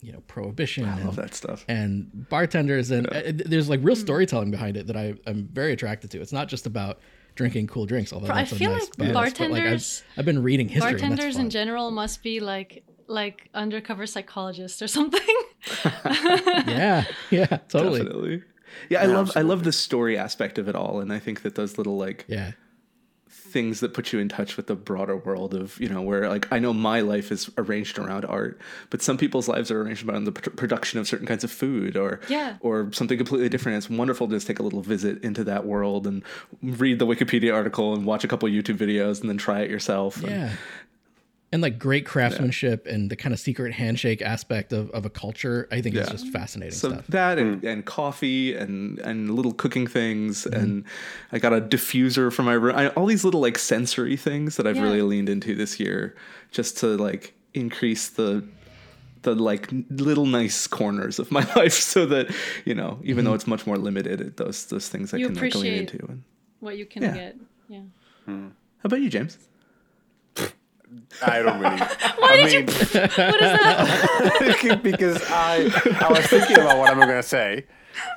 [0.00, 0.84] you know prohibition.
[0.84, 1.64] I and, love that stuff.
[1.68, 6.10] and bartenders and uh, there's like real storytelling behind it that I am very attracted
[6.12, 6.20] to.
[6.20, 6.98] It's not just about
[7.34, 10.24] drinking cool drinks, although I that's a feel nice like bonus, but, bartenders- I've, I've
[10.24, 10.92] been reading history.
[10.92, 15.20] Bartenders in general must be like like undercover psychologists or something.
[16.04, 18.00] yeah, yeah, totally.
[18.00, 18.42] Definitely.
[18.90, 21.54] Yeah, I love I love the story aspect of it all, and I think that
[21.54, 22.52] those little like Yeah,
[23.56, 26.46] things that put you in touch with the broader world of you know where like
[26.52, 28.58] I know my life is arranged around art,
[28.90, 31.96] but some people's lives are arranged around the pr- production of certain kinds of food
[31.96, 32.56] or Yeah.
[32.60, 33.78] or something completely different.
[33.78, 36.22] It's wonderful to just take a little visit into that world and
[36.62, 40.20] read the Wikipedia article and watch a couple YouTube videos and then try it yourself.
[40.22, 40.28] Yeah.
[40.30, 40.58] And
[41.52, 45.80] like great craftsmanship and the kind of secret handshake aspect of, of a culture, I
[45.80, 47.06] think is just fascinating So stuff.
[47.08, 50.60] that and, and coffee and and little cooking things Mm-hmm.
[50.60, 50.84] and
[51.32, 52.76] I got a diffuser for my room.
[52.76, 54.82] I, all these little like sensory things that I've Yeah.
[54.82, 56.14] really leaned into this year,
[56.50, 58.44] just to like increase the
[59.22, 62.26] the like little nice corners of my life, so that
[62.64, 63.24] you know, even Mm-hmm.
[63.24, 65.98] though it's much more limited, it, those those things I You can like, lean into.
[66.08, 66.22] And
[66.60, 67.14] what you can Yeah.
[67.14, 67.36] get.
[67.68, 67.82] Yeah.
[68.26, 68.50] how
[68.84, 69.38] about you, James?
[71.22, 71.76] I don't really.
[72.18, 74.80] Why I mean, What is that?
[74.82, 75.70] because I
[76.00, 77.64] I was thinking about what I'm going to say,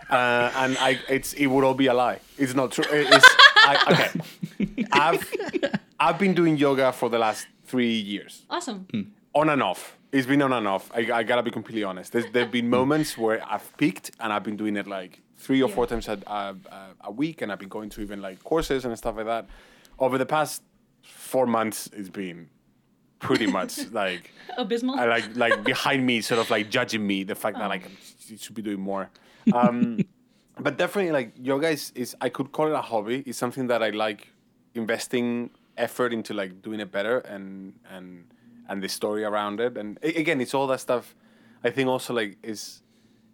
[0.10, 2.20] uh, and I it's it would all be a lie.
[2.38, 2.86] It's not true.
[2.90, 3.26] It's
[3.58, 4.86] I, okay.
[4.92, 5.32] I've
[6.00, 8.88] I've been doing yoga for the last three years, awesome.
[9.34, 9.98] on and off.
[10.12, 10.92] It's been on and off.
[10.94, 12.14] I, I gotta be completely honest.
[12.14, 15.70] There's there've been moments where I've peaked and I've been doing it like three or
[15.70, 16.56] four times a, a,
[17.02, 19.48] a week, and I've been going to even like courses and stuff like that.
[19.98, 20.64] Over the past
[21.02, 22.50] four months, it's been
[23.20, 24.32] pretty much like.
[24.58, 25.00] Abysmal.
[25.00, 27.90] I like like behind me, sort of like judging me, the fact that like
[28.28, 29.10] you should be doing more.
[29.54, 30.00] Um,
[30.60, 33.24] but definitely, like yoga is, is I could call it a hobby.
[33.26, 34.34] It's something that I like
[34.74, 38.26] investing effort into, like doing it better and and
[38.68, 39.78] and the story around it.
[39.78, 41.16] And again, it's all that stuff.
[41.64, 42.82] I think also like is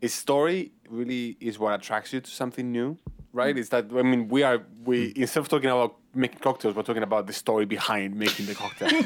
[0.01, 2.97] is story really is what attracts you to something new,
[3.36, 3.55] right?
[3.57, 7.03] Is that I mean we are we instead of talking about making cocktails, we're talking
[7.03, 8.89] about the story behind making the cocktail.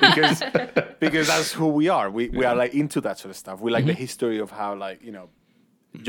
[0.00, 0.42] Because
[1.00, 2.10] because that's who we are.
[2.10, 3.60] We we are like into that sort of stuff.
[3.60, 5.28] We like the history of how like you know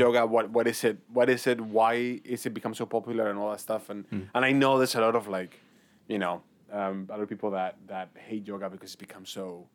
[0.02, 3.38] yoga what what is it what is it why is it become so popular and
[3.38, 3.90] all that stuff.
[3.90, 4.04] And
[4.34, 5.58] and i know there's a lot of like
[6.08, 6.42] you know
[6.72, 9.66] um, other people that that hate yoga because it's become so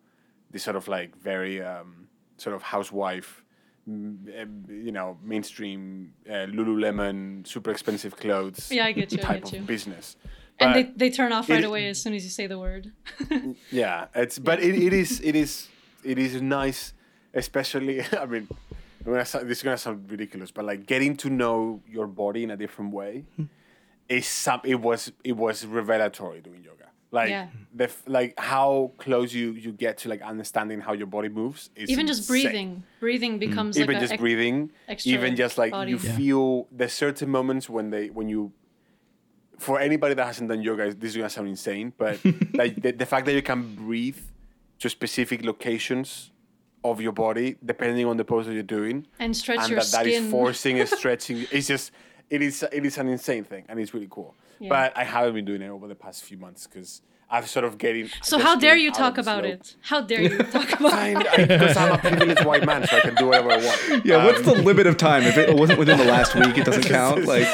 [0.51, 2.07] this sort of like very um,
[2.37, 3.44] sort of housewife mm,
[3.87, 9.19] you know mainstream uh, lululemon super expensive clothes Yeah, I get you.
[9.19, 9.65] I type get of you.
[9.65, 10.15] business
[10.59, 12.91] And they, they turn off right it- away as soon as you say the word.
[13.71, 15.67] yeah, it's but it, it is it is
[16.03, 16.93] it is nice,
[17.33, 18.01] especially.
[18.23, 18.47] I mean,
[19.05, 22.43] I'm gonna, sound- this is gonna sound ridiculous, but like getting to know your body
[22.43, 23.25] in a different way
[24.07, 24.61] is some.
[24.63, 26.87] It was it was revelatory doing yoga.
[27.15, 27.47] Like Yeah.
[27.73, 31.69] the f- like how close you you get to like understanding how your body moves.
[31.75, 32.33] Is Even just insane.
[32.43, 32.71] breathing.
[32.99, 34.57] Breathing becomes Even like just a, breathing,
[35.05, 35.91] even just like body.
[35.91, 36.17] you Yeah.
[36.19, 38.41] feel there's certain moments when they when you
[39.57, 42.19] for anybody that hasn't done yoga, this is gonna sound insane, but
[42.61, 44.19] like the, the fact that you can breathe
[44.79, 46.31] to specific locations
[46.83, 49.91] of your body depending on the pose that you're doing, and stretch and your that,
[49.91, 51.37] that is forcing and stretching.
[51.51, 51.91] It's just
[52.29, 54.33] it is it is an insane thing, and it's really cool.
[54.59, 54.69] Yeah.
[54.69, 57.77] But I haven't been doing it over the past few months because I've sort of
[57.77, 58.09] getting.
[58.21, 59.53] so how dare you talk about slope.
[59.59, 59.75] it?
[59.81, 61.47] How dare you talk about it?
[61.49, 64.05] Because I'm a privileged white man, so I can do whatever I want.
[64.05, 65.23] Yeah, what's Um, the limit of time?
[65.23, 67.25] If it wasn't within the last week, it doesn't count.
[67.25, 67.47] Like,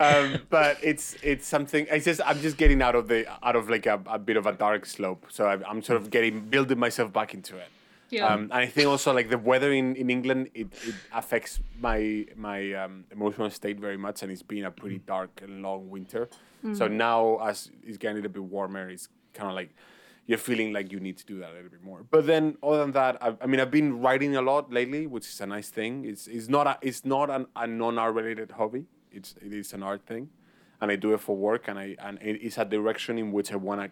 [0.00, 1.86] um, but it's it's something.
[1.90, 4.46] It's just I'm just getting out of the out of like a, a bit of
[4.46, 5.26] a dark slope.
[5.28, 7.68] So I'm, I'm sort of getting building myself back into it.
[8.10, 8.26] Yeah.
[8.26, 12.26] Um, and I think also like the weather in, in England it, it affects my
[12.36, 16.28] my um, emotional state very much, and it's been a pretty dark and long winter.
[16.74, 19.70] So now as it's getting a little bit warmer, it's kind of like
[20.26, 22.04] you're feeling like you need to do that a little bit more.
[22.10, 25.26] But then other than that, I, I mean, I've been writing a lot lately, which
[25.26, 26.04] is a nice thing.
[26.04, 28.86] It's it's not a it's not an, a non-art related hobby.
[29.12, 30.28] It's it is an art thing,
[30.80, 33.52] and I do it for work, and I and it is a direction in which
[33.52, 33.90] I want to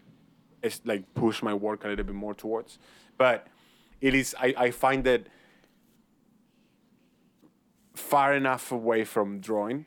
[0.66, 2.78] is like push my work a little bit more towards.
[3.16, 3.46] But
[4.00, 5.28] it is I, I find that
[7.94, 9.86] far enough away from drawing,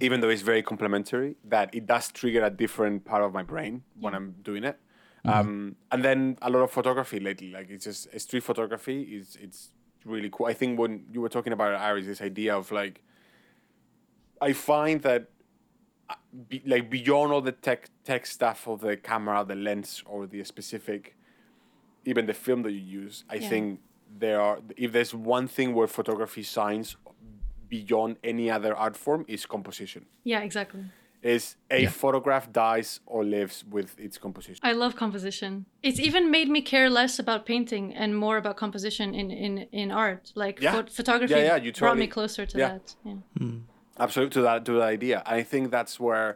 [0.00, 3.82] even though it's very complementary, that it does trigger a different part of my brain
[3.98, 4.78] when I'm doing it.
[5.24, 9.70] Um, and then a lot of photography lately, like it's just street photography is it's
[10.04, 10.46] really cool.
[10.46, 13.02] I think when you were talking about Iris, this idea of like
[14.40, 15.28] I find that
[16.08, 16.14] uh,
[16.48, 20.42] be, like beyond all the tech tech stuff of the camera, the lens, or the
[20.44, 21.16] specific,
[22.04, 23.48] even the film that you use, I Yeah.
[23.48, 23.80] think
[24.18, 26.96] there are if there's one thing where photography shines
[27.68, 30.06] beyond any other art form is composition.
[30.24, 30.84] yeah, exactly.
[31.22, 34.58] Is a photograph dies or lives with its composition.
[34.62, 35.66] I love composition.
[35.82, 39.90] It's even made me care less about painting and more about composition in in, in
[39.90, 40.32] art.
[40.34, 40.74] Like Yeah.
[40.74, 42.68] phot- photography Yeah, yeah, you brought me closer to yeah.
[42.72, 42.96] that.
[43.04, 43.16] Yeah.
[43.38, 43.58] Hmm.
[43.98, 46.30] absolutely to that to that idea i think that's where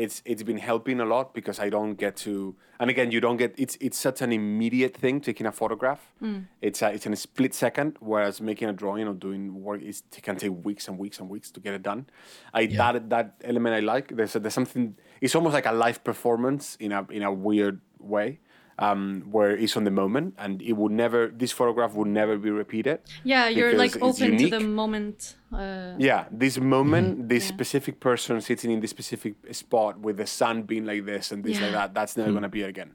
[0.00, 3.36] it's it's been helping a lot because i don't get to and again you don't
[3.36, 6.00] get it's it's such an immediate thing taking a photograph.
[6.18, 6.38] Hmm.
[6.62, 10.02] It's a, it's in a split second whereas making a drawing or doing work is
[10.16, 12.06] it can take weeks and weeks and weeks to get it done.
[12.54, 14.16] I that that element i like.
[14.16, 17.80] There's a, there's something it's almost like a live performance in a in a weird
[17.98, 18.40] way
[18.80, 22.50] um, where it's on the moment and it would never this photograph would never be
[22.62, 25.36] repeated Yeah, you're like it's open to the moment.
[25.52, 27.54] Uh, Yeah, this moment, this Yeah.
[27.56, 31.60] specific person sitting in this specific spot with the sun being like this and this
[31.60, 32.92] like that, that's never gonna be it again.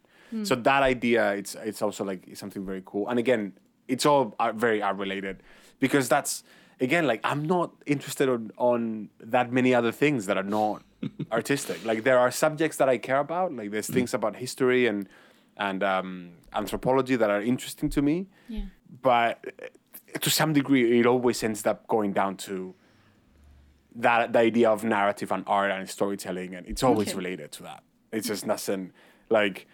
[0.50, 3.08] So that idea, it's it's also like something very cool.
[3.10, 3.54] And again,
[3.88, 4.24] it's all
[4.66, 5.36] very art related
[5.80, 6.44] because that's
[6.88, 10.82] again like I'm not interested on on that many other things that are not
[11.38, 11.78] artistic.
[11.86, 13.48] Like there are subjects that I care about.
[13.60, 15.08] Like there's things about history and
[15.58, 18.62] and um, anthropology that are interesting to me yeah.
[19.02, 22.74] but uh, to some degree it always ends up going down to
[23.96, 27.18] that the idea of narrative and art and storytelling and it's always Okay.
[27.18, 28.92] related to that it's just nothing
[29.30, 29.68] like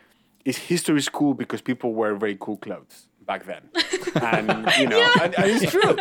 [0.45, 3.69] is history is cool because people wear very cool clothes back then.
[4.21, 4.47] And
[4.79, 5.95] you know and, and it's true.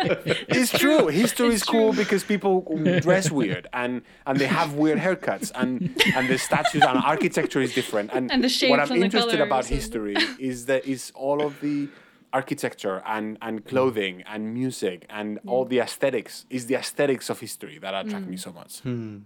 [0.49, 1.07] It's true.
[1.07, 2.03] history It's is cool true.
[2.03, 2.61] because people
[3.01, 7.73] dress weird and and they have weird haircuts and and the statues and architecture is
[7.73, 8.11] different.
[8.13, 11.41] And, And the what i'm and the interested about and- history is that is all
[11.45, 11.89] of the
[12.33, 17.77] architecture and, and clothing and music and all the aesthetics is the aesthetics of history
[17.79, 18.39] that attract me mm.
[18.39, 18.79] so much.
[18.79, 19.17] Hmm.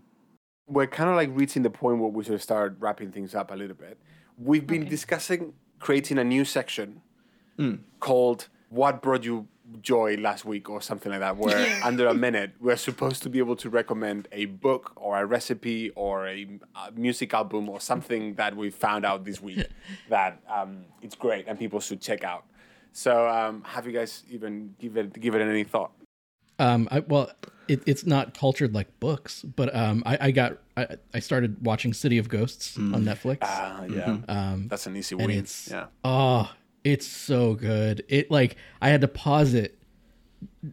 [0.68, 3.56] We're kind of like reaching the point where we should start wrapping things up a
[3.56, 4.00] little bit.
[4.40, 4.90] We've been Okay.
[4.90, 7.02] discussing creating a new section
[8.00, 9.48] called What Brought You
[9.82, 11.80] Joy Last Week or something like that, where Yeah.
[11.84, 15.90] under a minute we're supposed to be able to recommend a book or a recipe
[15.96, 19.66] or a, uh music album or something that we found out this week
[20.10, 22.44] that um, it's great and people should check out.
[22.94, 25.92] So um, have you guys even give it give it any thought?
[26.60, 27.32] Um, I, well,
[27.68, 31.92] it, it's not cultured like books, but um, I, I got I, I started watching
[31.94, 33.40] City of Ghosts on Netflix.
[33.42, 35.40] Ah, yeah, Um, that's an easy and win.
[35.40, 36.50] it's Yeah, oh,
[36.86, 38.06] it's so good.
[38.08, 39.78] It like I had to pause it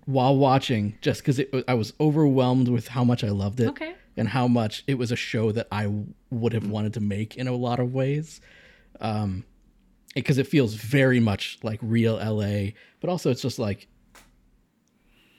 [0.05, 3.95] while watching just because I was overwhelmed with how much I loved it Okay.
[4.17, 5.91] and how much it was a show that I
[6.31, 8.41] would have wanted to make in a lot of ways.
[9.01, 9.45] Um,
[10.15, 13.89] because it feels very much like real LA, but also it's just like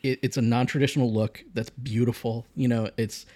[0.02, 2.48] it, it's a non-traditional look that's beautiful.
[2.56, 3.28] You know, it's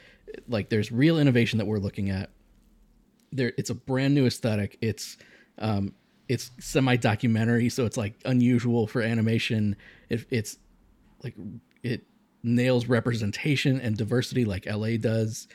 [0.47, 2.31] like there's real innovation that we're looking at.
[3.31, 4.77] There, it's a brand new aesthetic.
[4.81, 5.17] It's
[5.59, 5.93] um,
[6.29, 9.75] it's semi-documentary, so it's like unusual for animation.
[10.09, 10.57] It, it's
[11.23, 11.35] like
[11.83, 12.03] it
[12.43, 15.47] nails representation and diversity like LA does.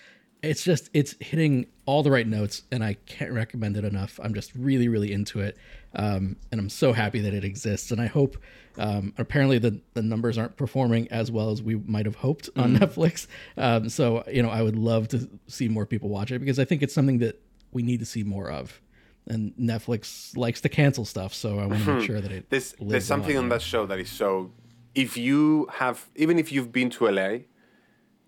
[0.43, 4.19] It's just it's hitting all the right notes, and I can't recommend it enough.
[4.23, 5.57] I'm just really really into it,
[5.95, 7.91] um, and I'm so happy that it exists.
[7.91, 8.37] And I hope.
[8.79, 12.75] Um, apparently, the the numbers aren't performing as well as we might have hoped on
[12.79, 13.27] Netflix.
[13.59, 16.65] Um, so you know, I would love to see more people watch it because I
[16.65, 17.39] think it's something that
[17.73, 18.81] we need to see more of.
[19.27, 22.79] And Netflix likes to cancel stuff, so I want to make sure that it There's
[22.81, 23.49] lives there's something on on.
[23.51, 24.51] that show that is so.
[24.95, 27.39] If you have, even if you've been to LA,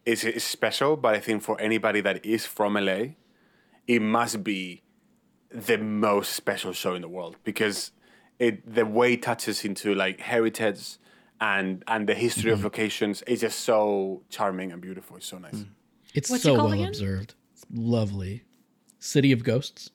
[0.07, 0.97] it's, it's special.
[0.97, 3.15] But I think for anybody that is from LA,
[3.89, 4.83] it must be
[5.51, 7.91] the most special show in the world because
[8.39, 10.97] it the way it touches into like heritage
[11.41, 12.61] and and the history Mm-hmm.
[12.61, 15.16] of locations is just so charming and beautiful.
[15.16, 15.65] It's so nice.
[16.15, 16.89] It's What's so called well again?
[16.89, 17.35] observed.
[17.53, 18.45] It's lovely.
[19.01, 19.91] City of Ghosts.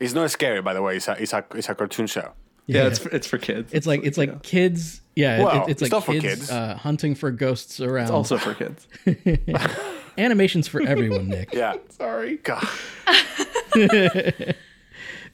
[0.00, 0.96] It's not scary, by the way.
[0.96, 2.32] It's a it's a it's a cartoon show.
[2.66, 3.72] Yeah, it's for, it's for kids.
[3.72, 5.00] It's like it's like kids.
[5.14, 6.50] Yeah, Well, it- it's it's like for kids, kids.
[6.50, 8.02] Uh, hunting for ghosts around.
[8.04, 8.86] It's also for kids.
[10.18, 11.54] animations for everyone, Nick.
[11.54, 11.76] Yeah.
[11.90, 12.36] Sorry.
[12.38, 12.66] God.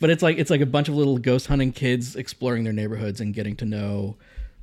[0.00, 3.20] But it's like it's like a bunch of little ghost hunting kids exploring their neighborhoods
[3.20, 4.16] and getting to know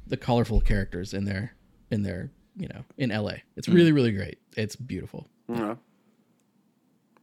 [0.05, 1.53] the colorful characters in their
[1.91, 3.35] in their you know in LA.
[3.55, 3.73] It's Hmm.
[3.73, 4.37] really really great.
[4.57, 5.27] It's beautiful.
[5.47, 5.75] Yeah.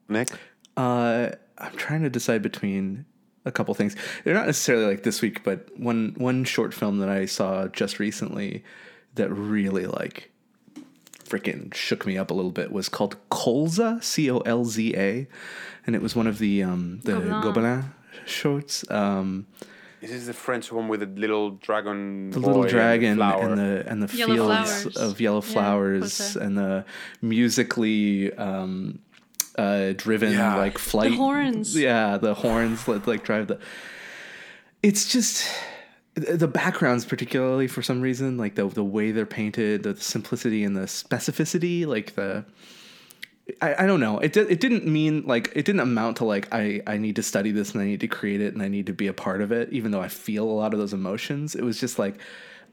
[0.08, 0.30] Nick.
[0.78, 3.04] Uh, I'm trying to decide between
[3.44, 3.94] a couple things.
[4.24, 7.98] They're not necessarily like this week, but one one short film that I saw just
[7.98, 8.64] recently
[9.14, 10.30] that really like
[11.24, 15.26] freaking shook me up a little bit was called Colza, C O L Z A,
[15.86, 17.42] and it was one of the um the Gobelin.
[17.42, 17.84] Gobelin
[18.26, 18.84] shorts.
[18.90, 19.46] Um,
[20.00, 22.30] This is the French one with the little dragon.
[22.30, 23.48] the boy little and dragon flower.
[23.48, 24.96] and the and the Yellow fields flowers.
[24.96, 26.40] of yellow flowers Colza.
[26.42, 26.84] and the
[27.22, 29.00] musically um
[29.58, 30.56] uh driven Yeah.
[30.56, 31.76] like flight horns.
[31.88, 33.58] yeah the horns that like drive the
[34.82, 35.48] it's just
[36.14, 40.76] the backgrounds particularly for some reason like the the way they're painted the simplicity and
[40.76, 42.44] the specificity like the
[43.62, 44.18] I, I don't know.
[44.18, 47.22] It did, it didn't mean like it didn't amount to like I I need to
[47.22, 49.40] study this and I need to create it and I need to be a part
[49.40, 51.54] of it even though I feel a lot of those emotions.
[51.54, 52.18] It was just like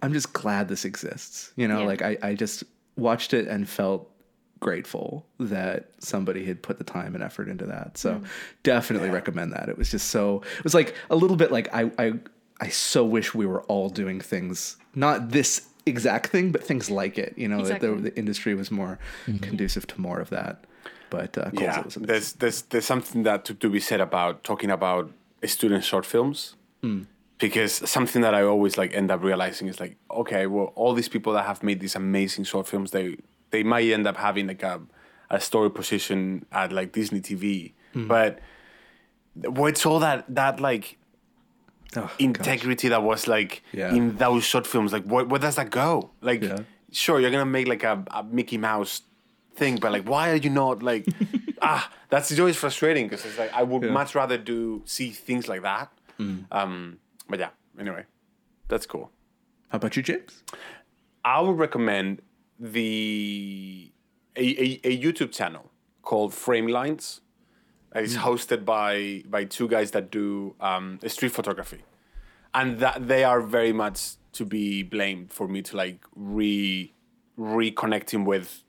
[0.02, 1.52] I'm just glad this exists.
[1.58, 1.86] You know, Yeah.
[1.86, 2.64] like I I just
[2.96, 4.10] watched it and felt
[4.64, 7.98] grateful that somebody had put the time and effort into that.
[7.98, 8.26] So mm.
[8.64, 9.68] definitely recommend that.
[9.68, 12.14] It was just so it was like a little bit like I I
[12.62, 17.18] I so wish we were all doing things not this exact thing but things like
[17.18, 17.96] it, you know, that Exactly.
[17.96, 19.38] the, the industry was more mm-hmm.
[19.40, 20.64] conducive to more of that.
[21.10, 24.72] But uh, Yeah, was there's there's there's something that to, to be said about talking
[24.72, 25.12] about
[25.46, 26.56] student short films.
[26.82, 27.08] Mm.
[27.40, 31.10] Because something that I always like end up realizing is like, okay, well, all these
[31.10, 33.18] people that have made these amazing short films, they
[33.54, 34.82] they might end up having like a,
[35.30, 38.40] a story position at like Disney TV, but
[39.36, 40.98] what's all that that like
[41.96, 42.16] Oh, gosh.
[42.18, 43.94] integrity that was like Yeah.
[43.94, 44.92] in those short films.
[44.92, 46.10] Like, where, where does that go?
[46.22, 46.58] Like, Yeah.
[46.92, 49.04] sure, you're gonna make like a, a Mickey Mouse
[49.60, 51.06] thing, but like, why are you not like?
[51.62, 55.62] ah, that's always frustrating because it's like I would much rather do see things like
[55.62, 55.88] that.
[56.20, 56.46] Mm.
[56.52, 56.98] Um,
[57.30, 58.06] but yeah, anyway,
[58.70, 59.12] that's cool.
[59.70, 60.42] How about you, James?
[61.24, 62.22] I would recommend
[62.64, 63.92] the
[64.38, 65.70] a, a, a YouTube channel
[66.02, 67.20] called Frame Lines.
[67.94, 71.84] It's hosted by by two guys that do um, street photography,
[72.54, 76.94] and that they are very much to be blamed for me to like re
[77.38, 78.64] reconnecting with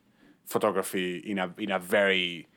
[0.44, 2.48] photography in a in a very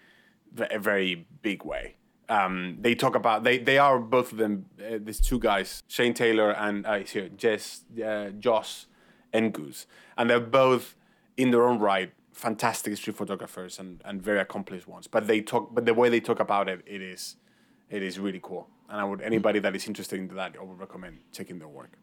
[0.58, 1.96] a very big way.
[2.28, 6.14] Um, they talk about they they are both of them uh, these two guys Shane
[6.14, 8.88] Taylor and uh, here Jess uh, Josh
[9.32, 9.86] and Goose
[10.18, 10.97] and they're both
[11.38, 15.74] in their own right fantastic street photographers and, and very accomplished ones but they talk
[15.74, 17.38] but the way they talk about it it is
[17.90, 19.26] it is really cool and I would mm.
[19.26, 21.98] anybody that is interested in that I would recommend checking their work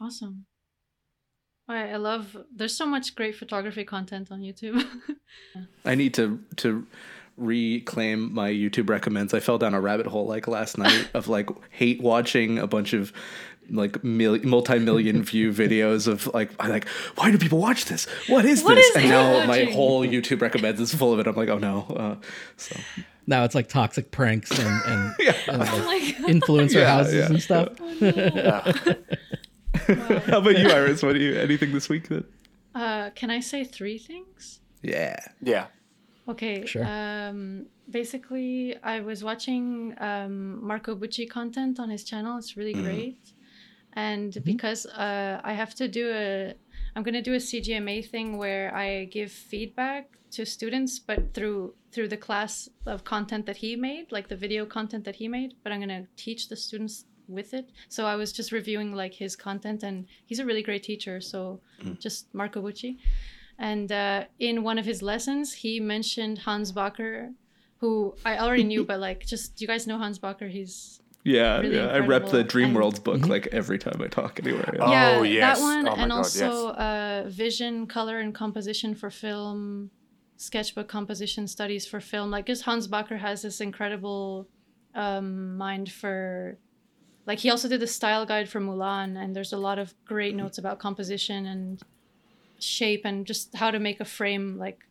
[0.00, 0.46] Awesome.
[1.68, 2.36] I, I love.
[2.54, 4.84] There's so much great photography content on YouTube.
[5.84, 6.86] I need to to
[7.36, 9.34] reclaim my YouTube recommends.
[9.34, 12.92] I fell down a rabbit hole like last night of like hate watching a bunch
[12.92, 13.12] of
[13.70, 16.86] like mil- multi-million view videos of like I'm like
[17.16, 18.06] why do people watch this?
[18.28, 18.86] What is What this?
[18.86, 21.26] is and hate now my whole YouTube recommends is full of it.
[21.26, 21.80] I'm like oh no.
[21.90, 22.16] Uh,
[22.56, 22.76] so
[23.26, 25.14] Now it's like toxic pranks and, and,
[25.48, 27.68] and like oh influencer Yeah, houses yeah, and stuff.
[30.26, 31.02] how about you, Iris?
[31.02, 32.24] What do you anything this week that?
[32.74, 34.60] Uh, can I say three things?
[34.82, 35.16] Yeah.
[35.42, 35.66] Yeah.
[36.28, 36.66] Okay.
[36.66, 36.84] Sure.
[36.86, 42.36] Um, basically, I was watching um, Marco Bucci content on his channel.
[42.38, 43.18] It's really great.
[43.96, 46.54] And because uh, I have to do a,
[46.94, 52.08] I'm gonna do a CGMA thing where I give feedback to students, but through through
[52.08, 55.54] the class of content that he made, like the video content that he made.
[55.62, 57.70] But I'm gonna teach the students with it.
[57.88, 61.20] So I was just reviewing like his content, and he's a really great teacher.
[61.20, 61.60] So
[61.98, 62.98] just Marco Bucci.
[63.58, 67.32] And uh, in one of his lessons, he mentioned Hans Bacher,
[67.78, 70.50] who I already knew, but like, just do you guys know Hans Bacher?
[70.50, 71.86] He's Yeah, Really yeah.
[71.88, 72.38] I rep the incredible.
[72.38, 72.50] And-
[72.94, 74.72] Dreamworlds book like every time I talk anywhere.
[74.78, 74.90] Yeah.
[74.90, 75.58] yeah, Oh, yes.
[75.58, 79.90] that one, Oh and God, also uh, vision, color, and composition for film,
[80.36, 82.30] sketchbook composition studies for film.
[82.30, 84.46] Like, just Hans Bacher has this incredible
[84.94, 86.58] um, mind for.
[87.26, 90.34] Like he also did the style guide for Mulan, and there's a lot of great
[90.34, 90.44] Mm-hmm.
[90.44, 91.82] notes about composition and
[92.60, 94.86] shape and just how to make a frame like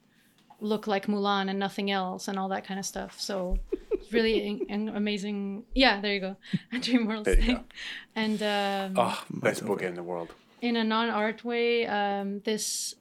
[0.59, 3.19] look like Mulan and nothing else and all that kind of stuff.
[3.21, 3.81] So it's
[4.13, 5.63] really in, in- amazing.
[5.73, 6.35] Yeah, there you go,
[6.73, 7.63] a Dreamworld There thing.
[8.15, 10.29] And um, Oh, best book in the world.
[10.61, 12.95] in a non-art way um, this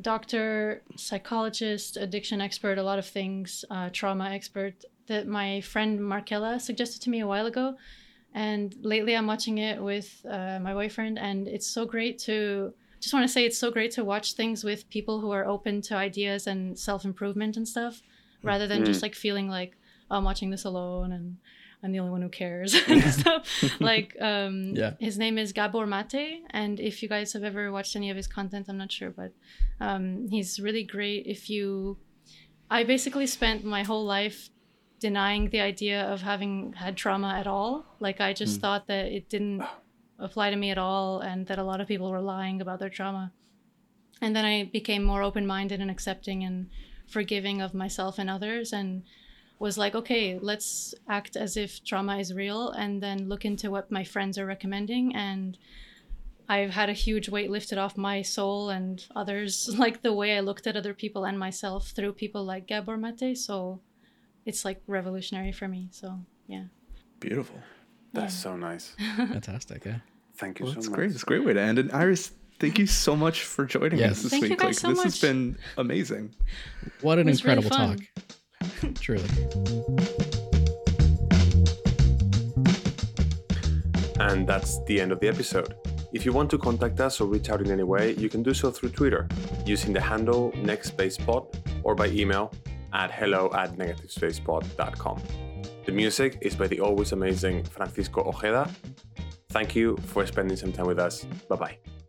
[0.00, 4.74] doctor psychologist addiction expert a lot of things uh, trauma expert
[5.06, 7.74] that my friend markella suggested to me a while ago
[8.34, 13.12] and lately i'm watching it with uh, my boyfriend and it's so great to just
[13.14, 15.94] want to say it's so great to watch things with people who are open to
[15.94, 18.02] ideas and self-improvement and stuff
[18.42, 19.76] rather than just like feeling like
[20.12, 21.36] i'm watching this alone and
[21.82, 23.42] i'm the only one who cares and stuff.
[23.80, 24.92] Like um Yeah.
[25.08, 28.28] his name is gabor mate and if you guys have ever watched any of his
[28.38, 29.32] content i'm not sure but
[29.80, 31.26] um he's really great.
[31.26, 31.98] If you
[32.70, 34.38] i basically spent my whole life
[35.00, 37.70] denying the idea of having had trauma at all.
[38.06, 39.62] Like i just thought that it didn't
[40.26, 42.94] apply to me at all and that a lot of people were lying about their
[42.98, 43.32] trauma.
[44.20, 46.56] And then i became more open-minded and accepting and
[47.16, 48.72] forgiving of myself and others.
[48.72, 49.02] And
[49.62, 50.68] was like okay let's
[51.18, 55.04] act as if trauma is real and then look into what my friends are recommending
[55.26, 55.56] and
[56.48, 59.52] i've had a huge weight lifted off my soul and others
[59.84, 63.38] like the way i looked at other people and myself through people like gabor mate
[63.38, 63.80] so
[64.48, 66.08] it's like revolutionary for me so
[66.54, 66.64] yeah
[67.20, 67.58] Beautiful.
[68.14, 68.86] That's so nice.
[69.16, 69.84] Fantastic.
[69.84, 69.98] Yeah.
[70.40, 70.96] Thank you Well, so that's much.
[70.96, 71.10] great.
[71.12, 71.78] It's a great way to end.
[71.78, 74.10] And Iris, thank you so much for joining Yes.
[74.10, 74.58] us this Thank you week.
[74.58, 75.04] guys like so this much.
[75.04, 76.34] has been amazing.
[77.00, 77.98] What an It was really incredible fun.
[77.98, 78.36] talk.
[79.00, 79.24] Truly.
[84.20, 85.74] And that's the end of the episode.
[86.12, 88.52] If you want to contact us or reach out in any way, you can do
[88.52, 89.26] so through Twitter
[89.64, 92.52] using the handle NegSpacePod or by email
[92.92, 95.22] at hello at negativespacepod.com.
[95.86, 98.70] The music is by the always amazing Francisco Ojeda.
[99.48, 101.24] Thank you for spending some time with us.
[101.48, 102.01] Bye bye.